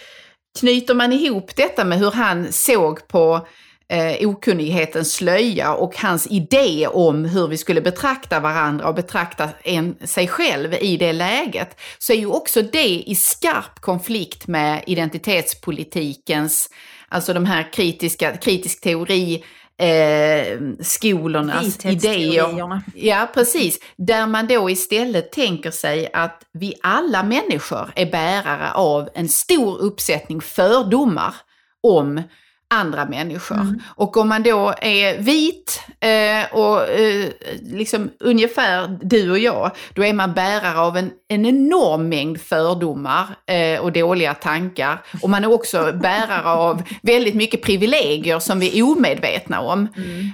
[0.60, 3.46] knyter man ihop detta med hur han såg på
[3.88, 9.96] eh, okunnighetens slöja och hans idé om hur vi skulle betrakta varandra och betrakta en,
[10.04, 16.70] sig själv i det läget, så är ju också det i skarp konflikt med identitetspolitikens,
[17.08, 19.44] alltså de här kritiska, kritisk teori,
[19.78, 22.80] eh, skolornas idéer.
[22.94, 23.78] Ja, precis.
[23.96, 29.78] Där man då istället tänker sig att vi alla människor är bärare av en stor
[29.78, 31.34] uppsättning fördomar
[31.82, 32.22] om
[32.74, 33.80] andra människor.
[33.94, 37.30] Och om man då är vit eh, och eh,
[37.62, 43.26] liksom ungefär du och jag, då är man bärare av en, en enorm mängd fördomar
[43.46, 45.02] eh, och dåliga tankar.
[45.22, 49.88] Och man är också bärare av väldigt mycket privilegier som vi är omedvetna om.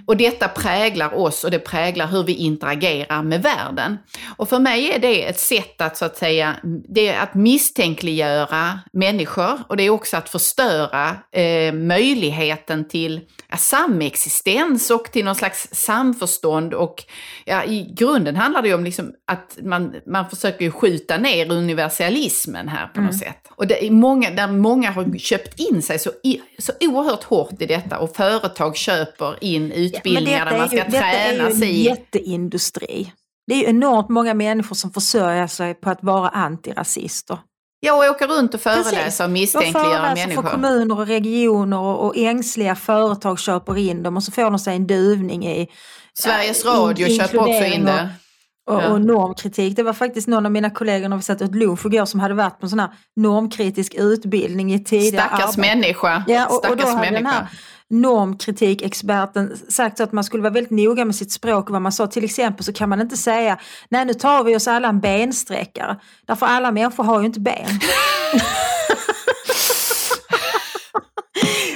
[0.06, 3.98] Och detta präglar oss och det präglar hur vi interagerar med världen.
[4.36, 6.56] Och för mig är det ett sätt att så att säga,
[6.88, 11.72] det är att misstänkliggöra människor och det är också att förstöra eh,
[12.22, 16.74] möjligheten till ja, samexistens och till någon slags samförstånd.
[16.74, 17.04] Och
[17.44, 21.52] ja, i grunden handlar det ju om liksom att man, man försöker ju skjuta ner
[21.52, 23.48] universalismen här på något sätt.
[23.50, 27.62] Och det är många, där många har köpt in sig så, i, så oerhört hårt
[27.62, 31.58] i detta och företag köper in utbildningar där man ska detta är träna ju en
[31.58, 31.84] sig i.
[31.84, 33.12] jätteindustri.
[33.46, 37.38] Det är ju enormt många människor som försörjer sig på att vara antirasister.
[37.84, 40.42] Ja, och åka runt och föreläsa och misstänkliggöra föreläser för människor.
[40.50, 44.76] kommuner och regioner och, och ängsliga företag köper in dem och så får de sig
[44.76, 45.68] en duvning i
[46.14, 48.08] Sveriges ja, Radio in- köper också in det.
[48.70, 48.88] och, Ja.
[48.88, 49.76] och normkritik.
[49.76, 52.34] Det var faktiskt någon av mina kollegor när vi satt åt lunch igår som hade
[52.34, 55.60] varit på en sån här normkritisk utbildning i tidigare Stackars arbete.
[55.60, 56.24] människa.
[56.26, 57.30] Ja, och, och då Stackars hade den människa.
[57.36, 57.46] här
[57.92, 61.92] normkritikexperten sagt så att man skulle vara väldigt noga med sitt språk och vad man
[61.92, 62.06] sa.
[62.06, 65.96] Till exempel så kan man inte säga nej nu tar vi oss alla en bensträckare.
[66.26, 67.68] Därför alla människor har ju inte ben.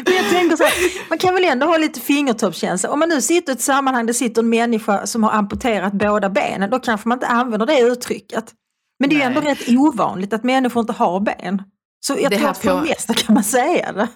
[0.05, 2.91] Men jag tänker så här, man kan väl ändå ha lite fingertoppskänsla.
[2.91, 6.31] Om man nu sitter i ett sammanhang där sitter en människa som har amputerat båda
[6.31, 8.45] benen, då kanske man inte använder det uttrycket.
[9.01, 11.63] Men det är ju ändå rätt ovanligt att människor inte har ben.
[12.07, 14.09] Så jag Det tror att för det på- mesta kan man säga det.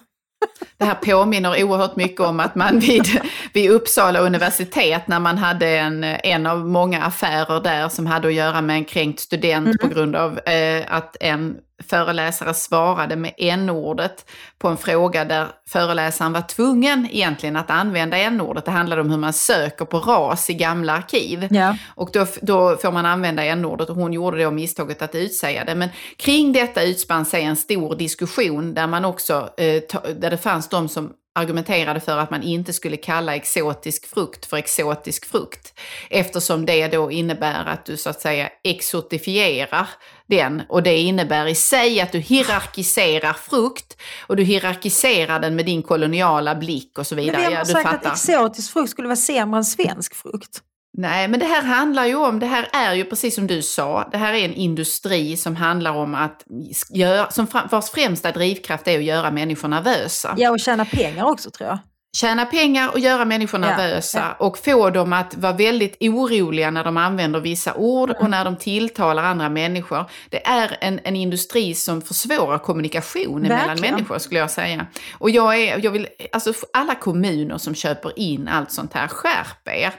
[0.77, 3.21] Det här påminner oerhört mycket om att man vid,
[3.53, 8.33] vid Uppsala universitet, när man hade en, en av många affärer där som hade att
[8.33, 11.55] göra med en kränkt student på grund av eh, att en
[11.87, 14.25] föreläsare svarade med n-ordet
[14.57, 18.65] på en fråga där föreläsaren var tvungen egentligen att använda n-ordet.
[18.65, 21.47] Det handlade om hur man söker på ras i gamla arkiv.
[21.51, 21.77] Ja.
[21.95, 25.75] Och då, då får man använda n-ordet och hon gjorde då misstaget att utsäga det.
[25.75, 29.81] Men kring detta utspann sig en stor diskussion där man också, eh,
[30.15, 34.57] där det fanns de som argumenterade för att man inte skulle kalla exotisk frukt för
[34.57, 35.79] exotisk frukt.
[36.09, 39.89] Eftersom det då innebär att du så att säga exotifierar
[40.27, 45.65] den och det innebär i sig att du hierarkiserar frukt och du hierarkiserar den med
[45.65, 47.41] din koloniala blick och så Men vidare.
[47.41, 50.61] vem Ja, har sagt att exotisk frukt skulle vara sämre än svensk frukt?
[50.97, 54.09] Nej, men det här handlar ju om, det här är ju precis som du sa,
[54.11, 56.45] det här är en industri som handlar om att,
[56.89, 60.35] gör, som vars främsta drivkraft är att göra människor nervösa.
[60.37, 61.79] Ja, och tjäna pengar också tror jag.
[62.17, 66.83] Tjäna pengar och göra människor Ja, nervösa och få dem att vara väldigt oroliga när
[66.83, 70.05] de använder vissa ord och när de tilltalar andra människor.
[70.29, 74.85] Det är en, en industri som försvårar kommunikation mellan människor skulle jag säga.
[75.17, 79.67] Och jag, är, jag vill, alltså alla kommuner som köper in allt sånt här, skärp
[79.67, 79.93] er.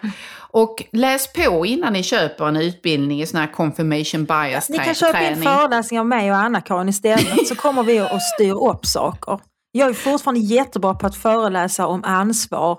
[0.55, 4.95] Och läs på innan ni köper en utbildning i sån här confirmation bias Ni kan
[4.95, 5.43] köpa in träning.
[5.43, 9.41] föreläsningar av mig och Anna-Karin istället så kommer vi att styra upp saker.
[9.73, 12.79] Jag är fortfarande jättebra på att föreläsa om ansvar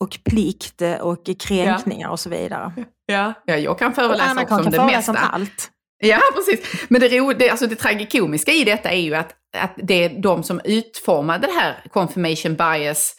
[0.00, 2.72] och plikt och kränkningar och så vidare.
[3.06, 5.26] Ja, ja, jag kan föreläsa också Anna-Karin om kan det föreläsa mesta.
[5.28, 5.70] om allt.
[6.02, 6.84] Ja, precis.
[6.88, 10.22] Men det, ro, det, alltså det tragikomiska i detta är ju att, att det är
[10.22, 13.14] de som utformade det här confirmation bias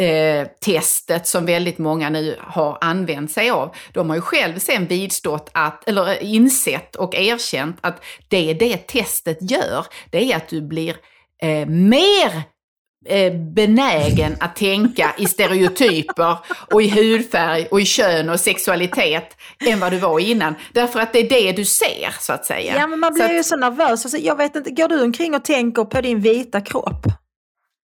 [0.00, 3.74] eh, testet som väldigt många nu har använt sig av.
[3.92, 9.50] De har ju själv sen vidstått att, eller insett och erkänt att det det testet
[9.50, 10.96] gör, det är att du blir
[11.42, 12.42] eh, mer
[13.06, 16.36] eh, benägen att tänka i stereotyper
[16.70, 19.36] och i hudfärg och i kön och sexualitet
[19.66, 20.54] än vad du var innan.
[20.72, 22.74] Därför att det är det du ser, så att säga.
[22.76, 24.04] Ja, men man Så blir att- ju så nervös.
[24.04, 27.06] Alltså, jag vet inte, går du omkring och tänker på din vita kropp?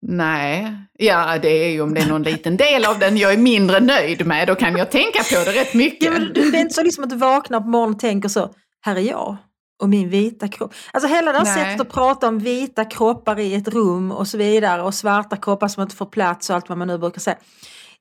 [0.06, 3.36] Nej, ja det är ju om det är någon liten del av den jag är
[3.38, 6.12] mindre nöjd med, då kan jag tänka på det rätt Ja, mycket.
[6.12, 8.50] men du- det är inte så liksom att du vaknar på morgonen och tänker så,
[8.84, 9.36] här är jag
[9.82, 10.74] och min vita kropp.
[10.92, 11.54] Alltså hela det här Nej.
[11.64, 15.68] sättet att prata om vita kroppar i ett rum och så vidare och svarta kroppar
[15.68, 17.36] som inte får plats och allt vad man nu brukar säga.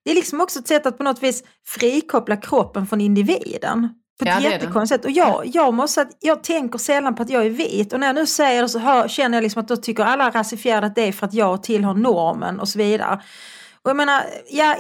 [0.06, 3.90] Det är liksom också ett sätt att på något vis frikoppla kroppen från individen.
[4.20, 5.06] På ett Ja, jättekonstigt sätt.
[5.06, 7.94] Och jag, jag, måste, att- jag tänker sällan på att jag är vit.
[7.94, 10.30] Och när jag nu säger det så hör, känner jag liksom att då tycker alla
[10.30, 13.22] rasifierade att det är för att jag tillhör normen och så vidare.
[13.82, 14.78] Och jag menar, jag,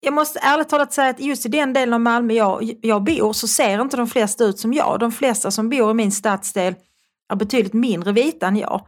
[0.00, 3.32] jag måste ärligt talat säga att just i den delen av Malmö jag, jag bor
[3.32, 4.96] så ser inte de flesta ut som jag.
[5.00, 6.74] De flesta som bor i min stadsdel
[7.32, 8.86] är betydligt mindre vita än jag.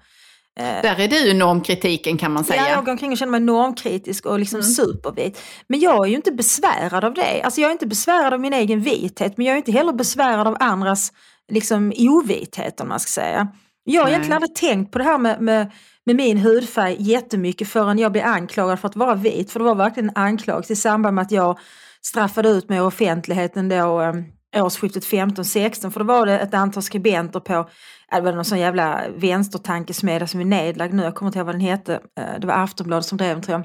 [0.57, 2.69] Där är du normkritiken kan man Ja, säga.
[2.71, 5.41] jag går omkring och känner mig normkritisk och liksom supervit.
[5.67, 7.43] Men jag är ju inte besvärad av det.
[7.43, 10.47] Alltså jag är inte besvärad av min egen vithet men jag är inte heller besvärad
[10.47, 11.13] av andras
[11.53, 13.49] liksom, ovithet om man ska säga.
[13.85, 15.73] Jag har egentligen aldrig tänkt på det här med, med,
[16.07, 19.51] med min hudfärg jättemycket förrän jag blev anklagad för att vara vit.
[19.53, 21.59] För det var verkligen en anklagelse i samband med att jag
[22.03, 24.13] straffade ut mig i offentligheten då eh,
[24.57, 25.91] årsskiftet 15-16.
[25.91, 27.69] För då var det ett antal skribenter på,
[28.11, 31.55] det var någon sån jävla vänstertankesmedja som är nedlagd nu, jag kommer inte ihåg vad
[31.55, 32.01] den hette.
[32.21, 33.65] Eh, det var Aftonbladet som drev den tror jag.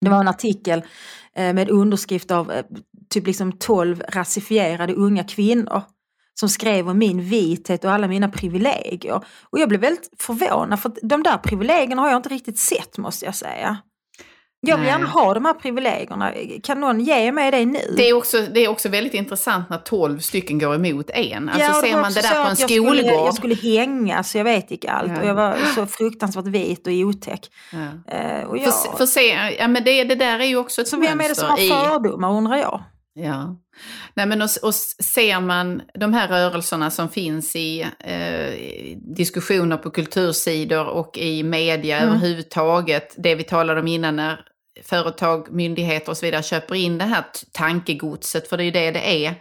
[0.00, 0.82] Det var en artikel
[1.34, 2.64] eh, med underskrift av eh,
[3.10, 5.82] typ liksom 12 rasifierade unga kvinnor
[6.40, 9.22] som skrev om min vithet och alla mina privilegier.
[9.50, 13.24] Och jag blev väldigt förvånad för de där privilegierna har jag inte riktigt sett måste
[13.24, 13.78] jag säga.
[14.60, 16.32] Jag vill gärna ha de här privilegierna.
[16.62, 17.78] Kan någon ge mig det nu?
[17.96, 21.48] Det är, också, det är också väldigt intressant när 12 stycken går emot en.
[21.48, 23.26] Alltså Ja, ser man det där på en jag skulle, skolgård.
[23.26, 25.12] jag skulle hänga så jag vet inte allt.
[25.12, 25.20] Ja.
[25.20, 27.40] Och jag var så fruktansvärt vit och otäck.
[27.72, 28.14] Ja.
[28.16, 30.88] Eh, och För, jag, för se, ja, men det, det där är ju också ett
[30.88, 31.88] så vem är det som har mönster i...
[31.88, 32.82] fördomar undrar jag?
[33.14, 33.56] Ja.
[34.14, 39.90] Nej, men och, och ser man de här rörelserna som finns i eh, diskussioner på
[39.90, 42.08] kultursidor och i media Mm.
[42.08, 44.40] överhuvudtaget, det vi talade om innan när
[44.84, 48.90] företag, myndigheter och så vidare köper in det här tankegodset, för det är ju det
[48.90, 49.34] det är.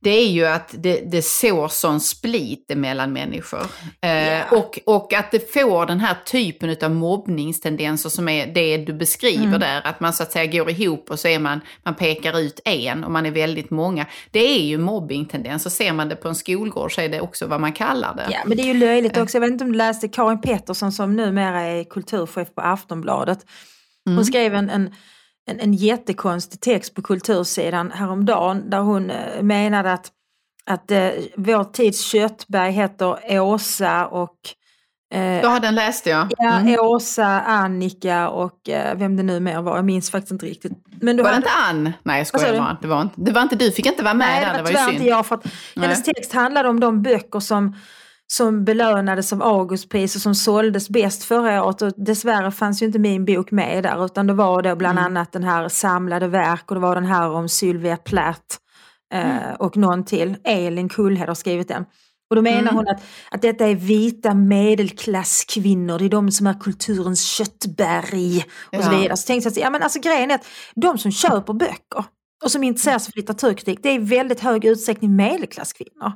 [0.00, 3.66] Det är ju att det, det sår sån split mellan människor.
[4.00, 4.42] Eh, Ja.
[4.50, 9.44] och, och att det får den här typen av mobbningstendenser som är det du beskriver
[9.46, 9.60] Mm.
[9.60, 9.80] där.
[9.86, 13.04] Att man så att säga går ihop och så är man, man pekar ut en
[13.04, 14.06] och man är väldigt många.
[14.30, 15.70] Det är ju mobbingtendenser.
[15.70, 18.26] Ser man det på en skolgård så är det också vad man kallar det.
[18.30, 19.36] Ja, men det är ju löjligt också.
[19.36, 23.38] Jag vet inte om du läste Karin Pettersson som numera är kulturchef på Aftonbladet.
[24.08, 24.24] Hon Mm.
[24.24, 24.94] skrev en, en,
[25.50, 30.10] en, en jättekonstig text på kultursidan häromdagen där hon eh, menade att,
[30.66, 34.36] att eh, vår tids Köttberg heter Åsa och
[35.14, 36.26] eh, Ja, den läste jag.
[36.38, 36.80] Ja, Mm.
[36.80, 40.72] Åsa, Annika och eh, vem det nu mer var, jag minns faktiskt inte riktigt.
[41.00, 41.92] Men du Var det inte Ann?
[42.02, 42.76] Nej, jag skojar bara.
[42.82, 44.62] Det var inte, det var inte du, fick inte vara med Nej, där, det det
[44.62, 44.92] var var ju synd.
[44.94, 45.26] inte jag.
[45.26, 45.46] För att
[45.76, 47.76] hennes text handlade om de böcker som,
[48.32, 51.82] som belönades av Augustpris och som såldes bäst förra året.
[51.82, 55.10] Och dessvärre fanns ju inte min bok med där utan det var då bland Mm.
[55.12, 58.56] annat den här Samlade verk och det var den här om Sylvia Plath
[59.14, 59.54] eh, Mm.
[59.58, 60.36] och någon till.
[60.44, 61.84] Elin Kullhed har skrivit den.
[62.30, 62.74] Och då menar Mm.
[62.76, 68.44] hon att, att detta är vita medelklasskvinnor, det är de som är kulturens köttberg
[68.76, 69.16] och så vidare.
[69.16, 72.04] Så tänkte jag att ja, men alltså, grejen är att de som köper böcker
[72.44, 76.12] och som intresserar sig för litteraturkritik, det är i väldigt hög utsträckning medelklasskvinnor.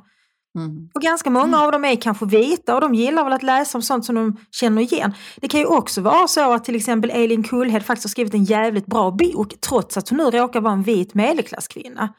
[0.55, 0.89] Mm.
[0.93, 3.81] Och ganska många av dem är kanske vita och de gillar väl att läsa om
[3.81, 5.13] sånt som de känner igen.
[5.35, 8.43] Det kan ju också vara så att till exempel Elin Kullhed faktiskt har skrivit en
[8.43, 12.13] jävligt bra bok trots att hon nu råkar vara en vit medelklasskvinna.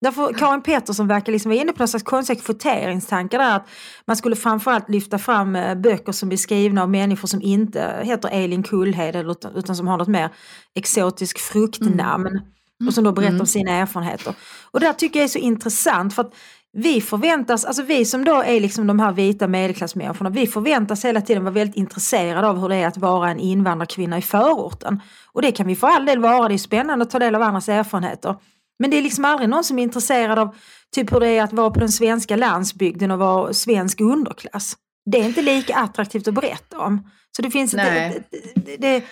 [0.00, 3.68] Därför Karin Pettersson verkar liksom vara inne på någon slags konstiga kvoteringstankar där att
[4.06, 8.28] man skulle framförallt lyfta fram eh, böcker som är skrivna av människor som inte heter
[8.32, 9.16] Elin Kullhed
[9.56, 10.30] utan, som har något mer
[10.74, 12.40] exotiskt fruktnamn
[12.86, 14.34] och som då berättar om sina erfarenheter.
[14.70, 16.34] Och det här tycker jag är så intressant för att
[16.76, 21.20] vi förväntas, alltså vi som då är liksom de här vita medelklassmänniskorna, vi förväntas hela
[21.20, 25.00] tiden vara väldigt intresserade av hur det är att vara en invandrarkvinna i förorten.
[25.32, 27.42] Och det kan vi för all del vara, det är spännande att ta del av
[27.42, 28.36] andras erfarenheter.
[28.78, 30.56] Men det är liksom aldrig någon som är intresserad av
[30.94, 34.76] typ hur det är att vara på den svenska landsbygden och vara svensk underklass.
[35.10, 37.10] Det är inte lika attraktivt att berätta om.
[37.36, 39.04] Så det finns ett, det, det,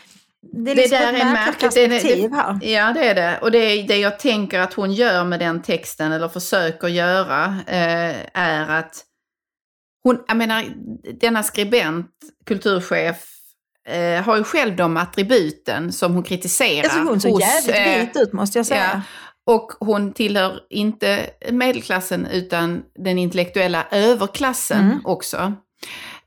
[0.43, 1.75] det, det är Det liksom där ett är märkligt.
[1.75, 2.59] Det, det, här.
[2.63, 3.39] ja, det är det.
[3.43, 7.45] Och det, är det jag tänker att hon gör med den texten, eller försöker göra,
[7.67, 9.05] eh, är att
[10.05, 10.65] hon, jag menar,
[11.21, 12.11] denna skribent,
[12.47, 13.17] kulturchef,
[13.89, 16.85] eh, har ju själv de attributen som hon kritiserar.
[16.85, 18.91] Alltså hon såg jävligt eh, vit ut måste jag säga.
[18.95, 19.01] Ja,
[19.55, 25.01] och hon tillhör inte medelklassen utan den intellektuella överklassen Mm.
[25.05, 25.53] också.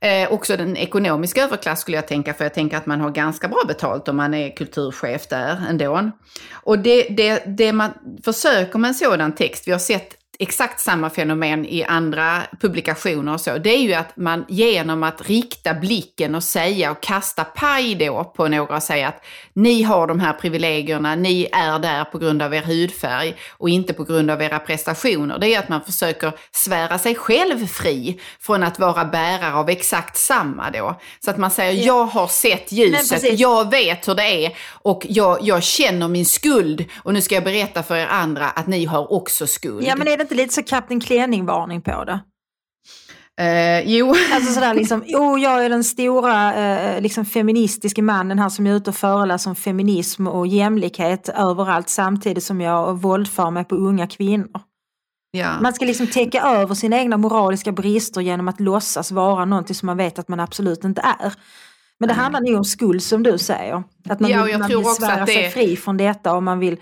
[0.06, 3.48] Eh, också den ekonomiska överklass skulle jag tänka, för jag tänker att man har ganska
[3.48, 6.10] bra betalt om man är kulturchef där ändå.
[6.52, 7.90] Och det, det, det man
[8.24, 13.40] försöker med en sådan text, vi har sett exakt samma fenomen i andra publikationer och
[13.40, 17.94] så, det är ju att man genom att rikta blicken och säga och kasta paj
[17.94, 22.18] då på några och säga att ni har de här privilegierna, ni är där på
[22.18, 25.38] grund av er hudfärg och inte på grund av era prestationer.
[25.38, 30.16] Det är att man försöker svära sig själv fri från att vara bärare av exakt
[30.16, 31.00] samma då.
[31.24, 35.38] Så att man säger, jag har sett ljuset, jag vet hur det är och jag,
[35.42, 39.12] jag känner min skuld och nu ska jag berätta för er andra att ni har
[39.12, 39.86] också skuld.
[39.86, 42.20] Ja inte lite så Kapten Klänning-varning på det?
[43.40, 44.14] Eh, jo.
[44.32, 48.74] Alltså sådär liksom, oh, jag är den stora eh, liksom feministiska mannen här som är
[48.74, 54.06] ute och föreläser om feminism och jämlikhet överallt samtidigt som jag våldför mig på unga
[54.06, 54.60] kvinnor.
[55.30, 55.60] Ja.
[55.60, 59.86] Man ska liksom täcka över sina egna moraliska brister genom att låtsas vara någonting som
[59.86, 61.32] man vet att man absolut inte är.
[61.98, 63.82] Men det handlar nog om skuld som du säger.
[64.08, 65.96] Att man Ja, vill, jag man tror vill också svära att det- sig fri från
[65.96, 66.76] detta och man vill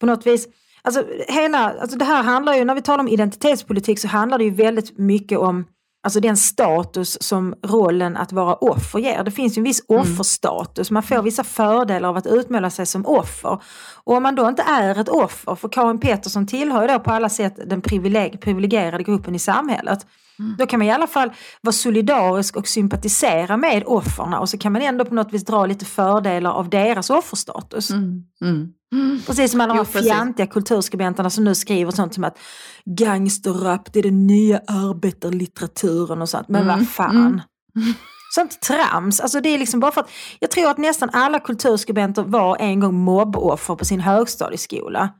[0.00, 0.46] på något vis
[0.86, 4.44] Alltså, hela, alltså det här handlar ju, när vi talar om identitetspolitik så handlar det
[4.44, 5.64] ju väldigt mycket om
[6.02, 9.24] Alltså den status som rollen att vara offer ger.
[9.24, 10.02] Det finns ju en viss Mm.
[10.02, 13.58] offerstatus, man får vissa fördelar av att utmåla sig som offer.
[14.04, 17.10] Och om man då inte är ett offer, för Karin Pettersson tillhör ju då på
[17.10, 20.06] alla sätt den privileg- privilegierade gruppen i samhället.
[20.58, 21.30] Då kan man i alla fall
[21.60, 25.66] vara solidarisk och sympatisera med offerna och så kan man ändå på något vis dra
[25.66, 27.90] lite fördelar av deras offerstatus.
[27.90, 28.68] Mm, mm.
[29.26, 32.38] Precis som alla de här fjantiga kulturskribenterna som nu skriver sånt som att
[32.84, 36.48] gangsterrap det är den nya arbetarlitteraturen och sånt.
[36.48, 37.42] Men Mm, vad fan.
[38.34, 39.20] Sånt trams.
[39.20, 40.10] Alltså det är liksom bara för att
[40.40, 45.10] jag tror att nästan alla kulturskribenter var en gång mobboffer på sin högstadieskola.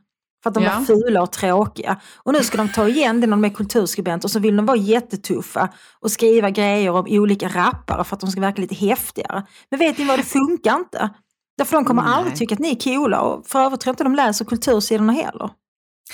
[0.43, 0.73] För att de Ja.
[0.75, 1.99] var fula och tråkiga.
[2.17, 4.65] Och nu ska de ta igen det när de är kulturskribenter och så vill de
[4.65, 9.43] vara jättetuffa och skriva grejer om olika rappare för att de ska verka lite häftigare.
[9.71, 11.09] Men vet ni vad, det funkar inte.
[11.57, 12.13] Därför de kommer Nej.
[12.13, 15.13] aldrig tycka att ni är coola och för övrigt tror jag inte de läser kultursidorna
[15.13, 15.49] heller.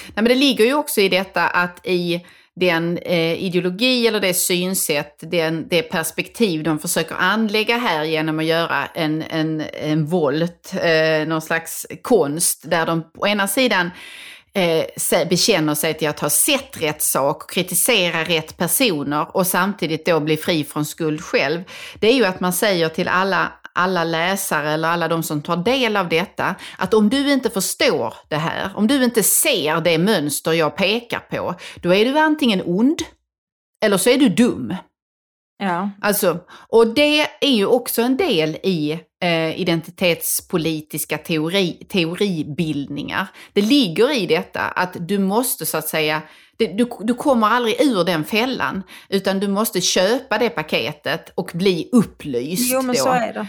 [0.06, 2.26] Nej, men det ligger ju också i detta att i
[2.56, 8.46] den eh, ideologi eller det synsätt, den, det perspektiv de försöker anlägga här genom att
[8.46, 13.92] göra en, en, en volt, eh, någon slags konst, där de på ena sidan
[14.54, 20.06] eh, bekänner sig till att ha sett rätt sak och kritisera rätt personer och samtidigt
[20.06, 21.64] då bli fri från skuld själv.
[22.00, 25.58] Det är ju att man säger till alla alla läsare eller alla de som tar
[25.58, 29.98] del av detta, att om du inte förstår det här, om du inte ser det
[29.98, 33.02] mönster jag pekar på, då är du antingen ond
[33.86, 34.76] eller så är du dum.
[35.58, 35.90] Ja.
[36.02, 43.28] Alltså, och det är ju också en del i eh, identitetspolitiska teori, teoribildningar.
[43.54, 46.22] Det ligger i detta att du måste så att säga,
[46.68, 51.90] du, du kommer aldrig ur den fällan, utan du måste köpa det paketet och bli
[51.92, 52.74] upplyst.
[52.74, 53.02] Jo men då.
[53.02, 53.48] så är det.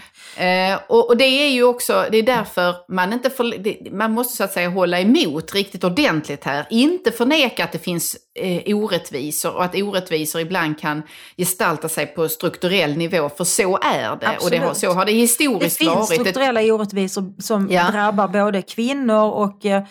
[0.72, 4.12] Eh, och, och det är ju också, det är därför man inte får, det, man
[4.12, 6.66] måste så att säga hålla emot riktigt ordentligt här.
[6.70, 11.02] Inte förneka att det finns eh, orättvisor och att orättvisor ibland kan
[11.36, 14.08] gestalta sig på strukturell nivå, för så är det.
[14.10, 14.34] Och det har,
[14.66, 14.76] Absolut.
[14.76, 16.06] så har det Det historiskt finns varit.
[16.20, 17.90] strukturella orättvisor som Ja.
[17.90, 19.82] drabbar både kvinnor och eh,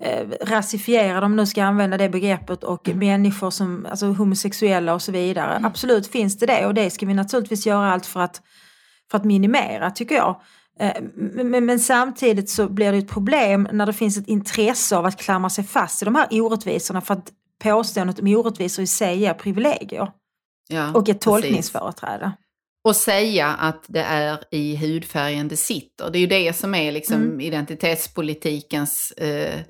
[0.00, 2.98] eh, rasifierar, om nu ska använda det begreppet, och Mm.
[2.98, 5.60] människor som alltså homosexuella och så vidare.
[5.64, 8.42] Absolut finns det det och det ska vi naturligtvis göra allt för att,
[9.10, 10.40] för att minimera tycker jag.
[10.80, 10.92] Eh,
[11.44, 15.20] Men, men, samtidigt så blir det ett problem när det finns ett intresse av att
[15.20, 17.32] klamra sig fast i de här orättvisorna för att
[17.62, 20.10] påståendet om orättvisor i sig är privilegier
[20.68, 21.24] ja, och ett precis.
[21.24, 22.32] tolkningsföreträde.
[22.84, 26.10] Och säga att det är i hudfärgen det sitter.
[26.10, 27.40] Det är ju det som är liksom Mm.
[27.40, 29.60] identitetspolitikens eh,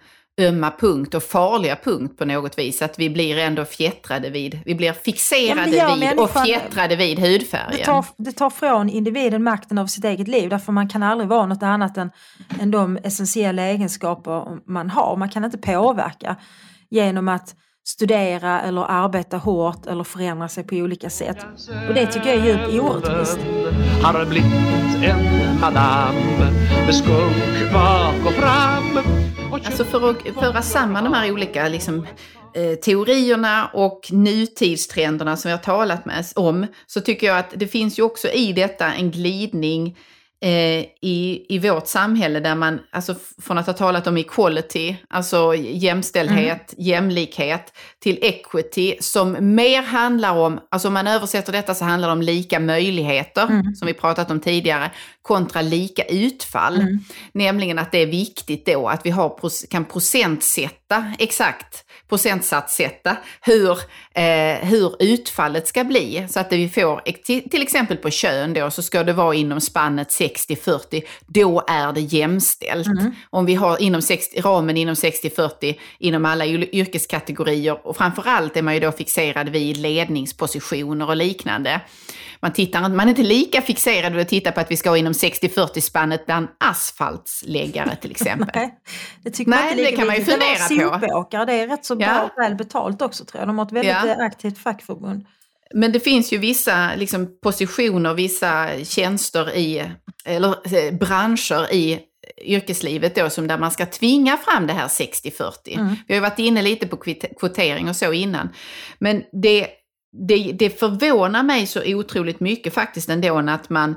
[0.40, 2.82] ömma punkt och farliga punkt på något vis.
[2.82, 7.18] Att vi blir ändå fjättrade vid, vi blir Ja, fixerade gör vid och fjättrade vid
[7.18, 7.78] hudfärgen.
[7.78, 11.28] Det tar, det tar från individen makten över sitt eget liv därför man kan aldrig
[11.28, 12.10] vara något annat än,
[12.60, 15.16] än de essentiella egenskaper man har.
[15.16, 16.36] Man kan inte påverka
[16.90, 21.38] genom att studera eller arbeta hårt eller förändra sig på olika sätt.
[21.88, 23.38] Och det tycker jag är djupt orättvist.
[24.02, 24.52] Har blivit
[25.02, 26.14] en madam
[26.86, 28.98] med skunk bak och fram
[29.64, 32.06] Alltså för att föra samman de här olika liksom,
[32.54, 37.66] eh, teorierna och nutidstrenderna som vi har talat med om, så tycker jag att det
[37.66, 39.96] finns ju också i detta en glidning
[40.42, 45.54] eh, i, i vårt samhälle där man, alltså från att ha talat om equality, alltså
[45.54, 52.08] jämställdhet, jämlikhet, till equity som mer handlar om, alltså om man översätter detta så handlar
[52.08, 54.90] det om lika möjligheter, som vi pratat om tidigare,
[55.22, 56.98] kontra lika utfall.
[57.32, 59.38] Nämligen att det är viktigt då att vi har,
[59.70, 63.70] kan procentsätta, exakt procentsatssätta hur,
[64.14, 66.26] eh, hur utfallet ska bli.
[66.30, 67.00] Så att vi får,
[67.50, 72.00] till, exempel på kön då, så ska det vara inom spannet 60-40, då är det
[72.00, 72.88] jämställt.
[73.30, 78.62] Om vi har inom 60, ramen inom 60-40 inom alla yr- yrkeskategorier och framförallt är
[78.62, 81.80] man ju då fixerad vid ledningspositioner och liknande.
[82.42, 85.12] Man, tittar, man är inte lika fixerad vid att titta på att vi ska inom
[85.12, 88.48] 60-40 spannet bland asfaltsläggare till exempel.
[88.54, 88.74] Nej,
[89.24, 90.98] det tycker Nej, man inte det kan man ju fundera på.
[91.00, 92.42] Sopåkare, det är rätt så bra Ja.
[92.42, 93.48] väl betalt också tror jag.
[93.48, 94.24] De har ett väldigt Ja.
[94.26, 95.26] aktivt fackförbund.
[95.74, 99.84] Men det finns ju vissa liksom, positioner, vissa tjänster i,
[100.24, 102.00] eller eh, branscher i
[102.44, 105.52] yrkeslivet då, som där man ska tvinga fram det här 60-40.
[105.66, 105.86] Mm.
[106.08, 106.96] Vi har ju varit inne lite på
[107.40, 108.48] kvotering och så innan.
[108.98, 109.66] Men det,
[110.12, 113.94] det, det förvånar mig så otroligt mycket faktiskt ändå att man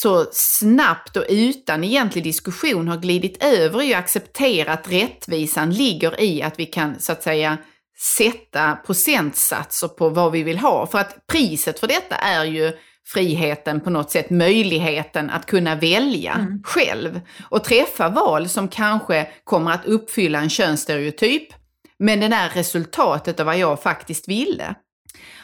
[0.00, 6.20] så snabbt och utan egentlig diskussion har glidit över i att acceptera att rättvisan ligger
[6.20, 7.58] i att vi kan så att säga
[8.18, 10.86] sätta procentsatser på vad vi vill ha.
[10.86, 12.72] För att priset för detta är ju
[13.06, 17.20] friheten på något sätt, möjligheten att kunna välja själv.
[17.50, 21.48] Och träffa val som kanske kommer att uppfylla en könsstereotyp,
[21.98, 24.74] men den är resultatet av vad jag faktiskt ville.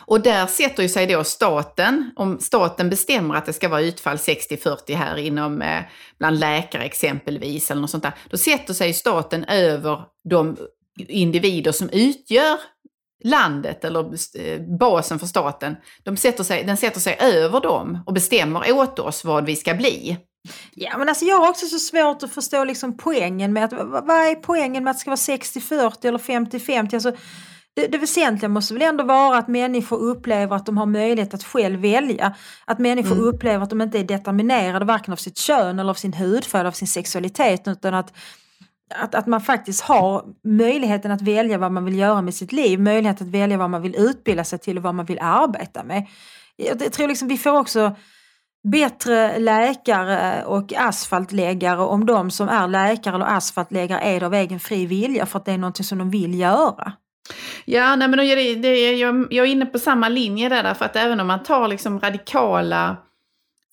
[0.06, 4.16] Och där sätter ju sig då staten, om staten bestämmer att det ska vara utfall
[4.16, 5.82] 60-40 här inom, eh,
[6.18, 10.56] bland läkare exempelvis, eller något sånt där, då sätter sig staten över de
[11.08, 12.58] individer som utgör
[13.24, 14.00] landet eller
[14.40, 15.76] eh, basen för staten.
[16.02, 19.74] De sätter sig, den sätter sig över dem och bestämmer åt oss vad vi ska
[19.74, 20.18] bli.
[20.74, 24.10] Ja, men alltså jag har också så svårt att förstå liksom poängen med att, vad
[24.10, 26.94] är poängen med att det ska vara 60-40 eller 50-50?
[26.94, 27.12] Alltså,
[27.76, 31.44] det, det väsentliga måste väl ändå vara att människor upplever att de har möjlighet att
[31.44, 32.34] själv välja.
[32.64, 36.12] Att människor upplever att de inte är determinerade varken av sitt kön eller av sin
[36.12, 38.12] hudfärg eller av sin sexualitet utan att
[38.94, 42.80] att, att man faktiskt har möjligheten att välja vad man vill göra med sitt liv,
[42.80, 46.06] möjlighet att välja vad man vill utbilda sig till och vad man vill arbeta med.
[46.56, 47.96] Jag, tror liksom vi får också
[48.72, 54.60] bättre läkare och asfaltläggare om de som är läkare eller asfaltläggare är det av egen
[54.60, 56.92] fri vilja för att det är någonting som de vill göra.
[57.64, 60.84] Ja, nej, men då det, det, jag, jag är inne på samma linje där, därför
[60.84, 62.96] att även om man tar liksom radikala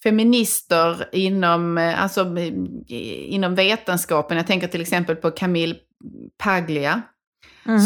[0.03, 2.35] feminister inom, eh, alltså,
[2.87, 5.75] inom vetenskapen, jag tänker till exempel på Camille
[6.37, 7.01] Paglia,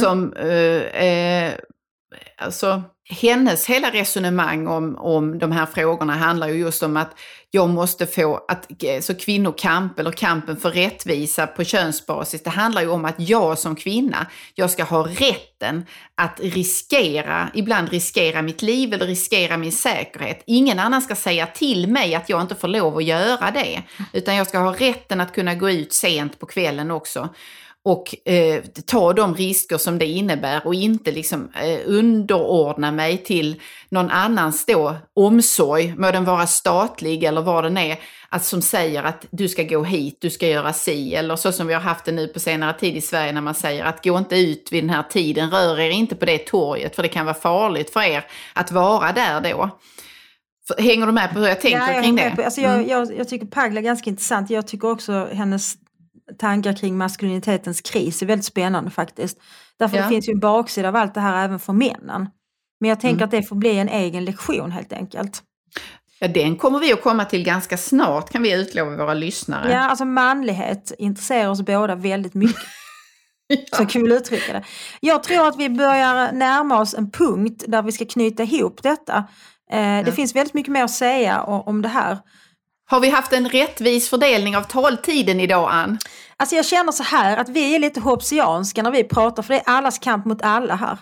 [0.01, 1.53] som eh, eh,
[2.37, 7.19] alltså hennes hela resonemang om, om de här frågorna handlar ju just om att
[7.51, 12.87] jag måste få, att, så kvinnokamp eller kampen för rättvisa på könsbasis, det handlar ju
[12.87, 15.85] om att jag som kvinna, jag ska ha rätten
[16.15, 20.43] att riskera, ibland riskera mitt liv eller riskera min säkerhet.
[20.45, 23.83] Ingen annan ska säga till mig att jag inte får lov att göra det,
[24.13, 27.29] utan jag ska ha rätten att kunna gå ut sent på kvällen också
[27.85, 33.61] och eh, ta de risker som det innebär och inte liksom eh, underordna mig till
[33.89, 39.03] någon annans då omsorg, må den vara statlig eller vad den är, att som säger
[39.03, 42.05] att du ska gå hit, du ska göra si, eller så som vi har haft
[42.05, 44.83] det nu på senare tid i Sverige när man säger att gå inte ut vid
[44.83, 48.01] den här tiden, rör er inte på det torget för det kan vara farligt för
[48.01, 49.79] er att vara där då.
[50.77, 52.45] Hänger du med på hur jag tänker Ja, jag kring det?
[52.45, 54.49] Alltså jag, jag, jag tycker Pagla är ganska intressant.
[54.49, 55.75] Jag tycker också hennes
[56.39, 59.37] tankar kring maskulinitetens kris är väldigt spännande faktiskt.
[59.79, 60.03] Därför Ja.
[60.03, 62.29] det finns ju en baksida av allt det här även för männen.
[62.79, 63.25] Men jag tänker Mm.
[63.25, 65.43] att det får bli en egen lektion helt enkelt.
[66.19, 69.71] Ja, den kommer vi att komma till ganska snart kan vi utlova våra lyssnare.
[69.71, 72.61] Ja, alltså manlighet intresserar oss båda väldigt mycket.
[73.73, 74.63] Så kan vi uttrycka det.
[74.99, 79.17] Jag tror att vi börjar närma oss en punkt där vi ska knyta ihop detta.
[79.71, 82.17] Eh, Det finns väldigt mycket mer att säga om det här.
[82.87, 85.97] Har vi haft en rättvis fördelning av taltiden idag, Ann?
[86.37, 89.59] Alltså jag känner så här att vi är lite hobbesianska när vi pratar för det
[89.59, 90.97] är allas kamp mot alla här.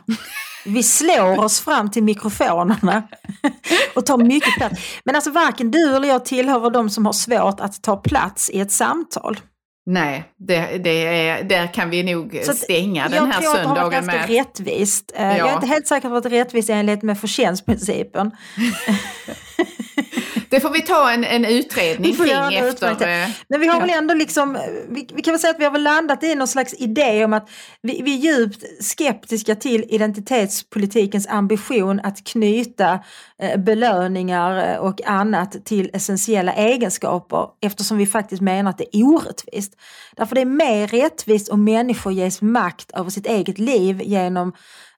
[0.65, 3.03] Vi slår oss fram till mikrofonerna
[3.95, 4.81] och tar mycket plats.
[5.05, 8.59] Men alltså varken du eller jag tillhör de som har svårt att ta plats i
[8.59, 9.39] ett samtal.
[9.85, 13.63] Nej, det, det är, där kan vi nog Så stänga den här jag tror att
[13.63, 14.45] det har varit söndagen ganska med.
[14.45, 15.11] rättvist.
[15.15, 15.49] Eh, Jag Ja.
[15.49, 18.31] är inte helt säker på att det är rättvist i enlighet med förtjänstprincipen.
[20.53, 22.91] Det får vi ta en, en utredning Vi får göra kring en efter...
[22.91, 23.79] eh, Men vi har Ja.
[23.79, 24.57] väl ändå liksom,
[24.89, 27.33] vi, vi kan väl säga att vi har väl landat i någon slags idé om
[27.33, 27.49] att
[27.81, 32.99] vi, vi är djupt skeptiska till identitetspolitikens ambition att knyta
[33.41, 39.03] eh, belöningar eh, och annat till essentiella egenskaper eftersom vi faktiskt menar att det är
[39.03, 39.73] orättvist.
[40.15, 44.53] Därför det är mer rättvist om människor ges makt över sitt eget liv genom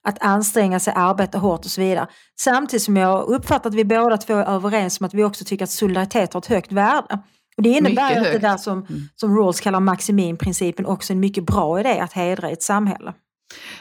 [0.06, 2.08] att anstränga sig, arbeta hårt och så vidare.
[2.40, 5.64] Samtidigt som jag uppfattar att vi båda två är överens om att vi också tycker
[5.64, 7.20] att solidaritet har ett högt värde.
[7.58, 11.20] Och det innebär Mycket att det där som, som Rawls kallar maximinprincipen också är en
[11.20, 13.14] mycket bra idé att hedra i ett samhälle.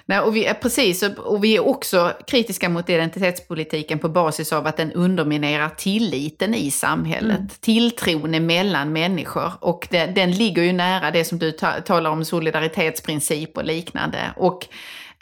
[0.07, 4.67] Nej, och vi är, precis, och- vi är också kritiska mot identitetspolitiken på basis av
[4.67, 7.39] att den underminerar tilliten i samhället.
[7.39, 7.49] Mm.
[7.61, 9.53] Tilltron mellan människor.
[9.61, 14.19] Och det, den ligger ju nära det som du ta, talar om, solidaritetsprincip och liknande.
[14.37, 14.69] Och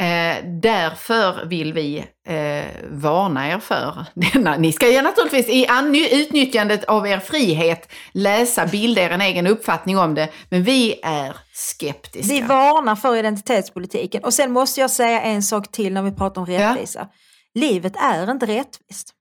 [0.02, 4.56] eh, därför vill vi eh, varna er för denna.
[4.56, 5.66] Ni ska ju naturligtvis i
[6.12, 10.28] utnyttjandet av er frihet läsa, bilda er en egen uppfattning om det.
[10.48, 12.34] Men vi är skeptiska.
[12.34, 14.24] Vi varnar för identitetspolitiken.
[14.24, 17.08] Och sen måste jag säga en sak till när vi pratar om rättvisa.
[17.54, 19.14] Livet är inte rättvist.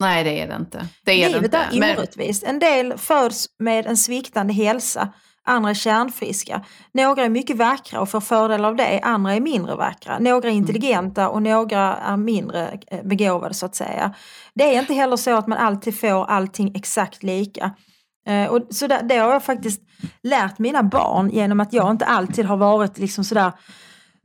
[0.00, 0.88] Nej, det är det inte.
[1.04, 1.78] Det är Livet det är inte.
[1.78, 2.42] Men, orättvist.
[2.42, 5.12] En del föds med en sviktande hälsa,
[5.46, 6.64] andra är kärnfriska.
[6.92, 10.18] Några är mycket vackra och får fördel av det, andra är mindre vackra.
[10.18, 10.56] Några är Mm.
[10.56, 14.14] intelligenta och några är mindre eh, begåvade så att säga.
[14.54, 17.70] Det är inte heller så att man alltid får allting exakt lika.
[18.28, 19.80] Eh, Och så där, det har jag faktiskt
[20.22, 23.52] lärt mina barn genom att jag inte alltid har varit liksom sådär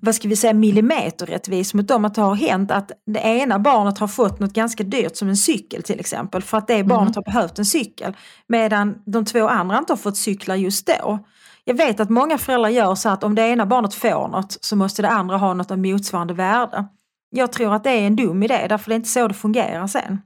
[0.04, 2.06] vad ska vi säga, millimeterrättvis mot dem.
[2.06, 5.38] Att det har hänt att det ena barnet har fått något ganska dyrt som en
[5.38, 8.18] cykel till exempel för att det barnet har behövt en cykel.
[8.48, 11.20] Medan de två andra inte har fått cyklar just då.
[11.66, 14.76] Jag vet att många föräldrar gör så att om det ena barnet får något så
[14.76, 16.86] måste det andra ha något av motsvarande värde.
[17.30, 19.88] Jag tror att det är en dum idé därför det är inte så det fungerar
[19.88, 20.22] sen.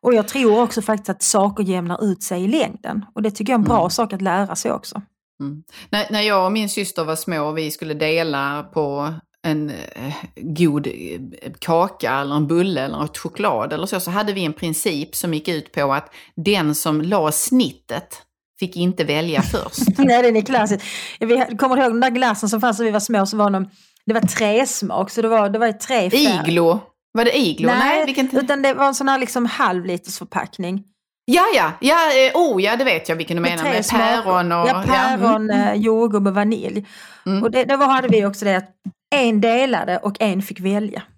[0.00, 3.04] Och jag tror också faktiskt att saker jämnar ut sig i längden.
[3.14, 5.02] Och det tycker jag är en bra sak att lära sig också.
[5.40, 5.62] Mm.
[5.90, 9.14] när, när jag och min syster var små och vi skulle dela på
[9.46, 11.20] en eh, god eh,
[11.58, 15.34] kaka eller en bulle eller ett choklad eller så, så hade vi en princip som
[15.34, 18.22] gick ut på att den som la snittet
[18.58, 19.98] fick inte välja först.
[19.98, 20.84] Nej, den är klassisk.
[21.20, 23.70] Vi kommer ihåg den där glassen som fanns när vi var små, så var de,
[24.06, 26.48] det var tresmak, så det var, det var tre färger.
[26.48, 26.80] Iglo.
[27.12, 27.66] Var det iglo?
[27.68, 28.36] Nej, vilken...
[28.36, 30.84] utan det var en sån här liksom halvliters förpackning.
[31.28, 33.64] Ja, ja, ja, eh, oh ja, det vet jag vilken du menar.
[33.64, 34.68] Med päron och...
[34.68, 35.68] Ja, päron, mm.
[35.68, 36.86] eh, jordgubb och vanilj.
[37.26, 37.42] Mm.
[37.42, 38.68] Och det, då hade vi också det att
[39.14, 41.02] en delade och en fick välja.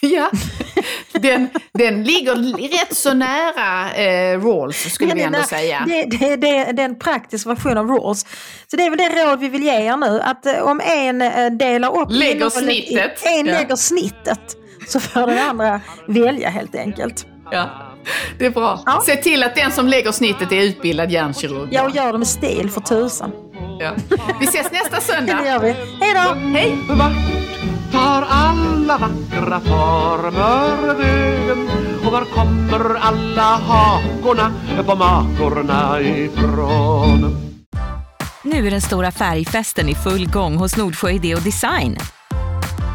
[0.00, 0.30] Ja,
[1.12, 2.34] den, den ligger
[2.68, 5.84] rätt så nära eh, Rawls skulle vi Men ändå det- säga.
[5.86, 8.26] Det, det, det, det är en praktisk version av rules.
[8.70, 10.20] Så det är väl det råd vi vill ge er nu.
[10.20, 11.18] Att eh, om en
[11.58, 13.26] delar upp Lägger snittet.
[13.26, 13.52] En Ja.
[13.52, 14.56] lägger snittet.
[14.88, 17.26] Så får den andra välja helt enkelt.
[17.50, 17.87] Ja,
[18.38, 18.82] det är bra.
[18.86, 19.02] Ja.
[19.06, 21.68] Se till att den som lägger snittet är utbildad hjärnkirurg.
[21.72, 23.30] Ja, och gör det med stil för tusan.
[23.80, 23.92] Ja.
[24.40, 25.46] Vi ses nästa Det söndag.
[25.46, 25.70] gör vi.
[26.00, 26.34] Hej då!
[26.58, 26.78] Hej!
[27.92, 31.68] Tar alla vackra former vägen?
[32.06, 34.52] Och var kommer alla hakorna
[34.86, 37.36] på makorna ifrån?
[38.42, 41.98] Nu är den stora färgfesten i full gång hos Nordsjö Idé och Design.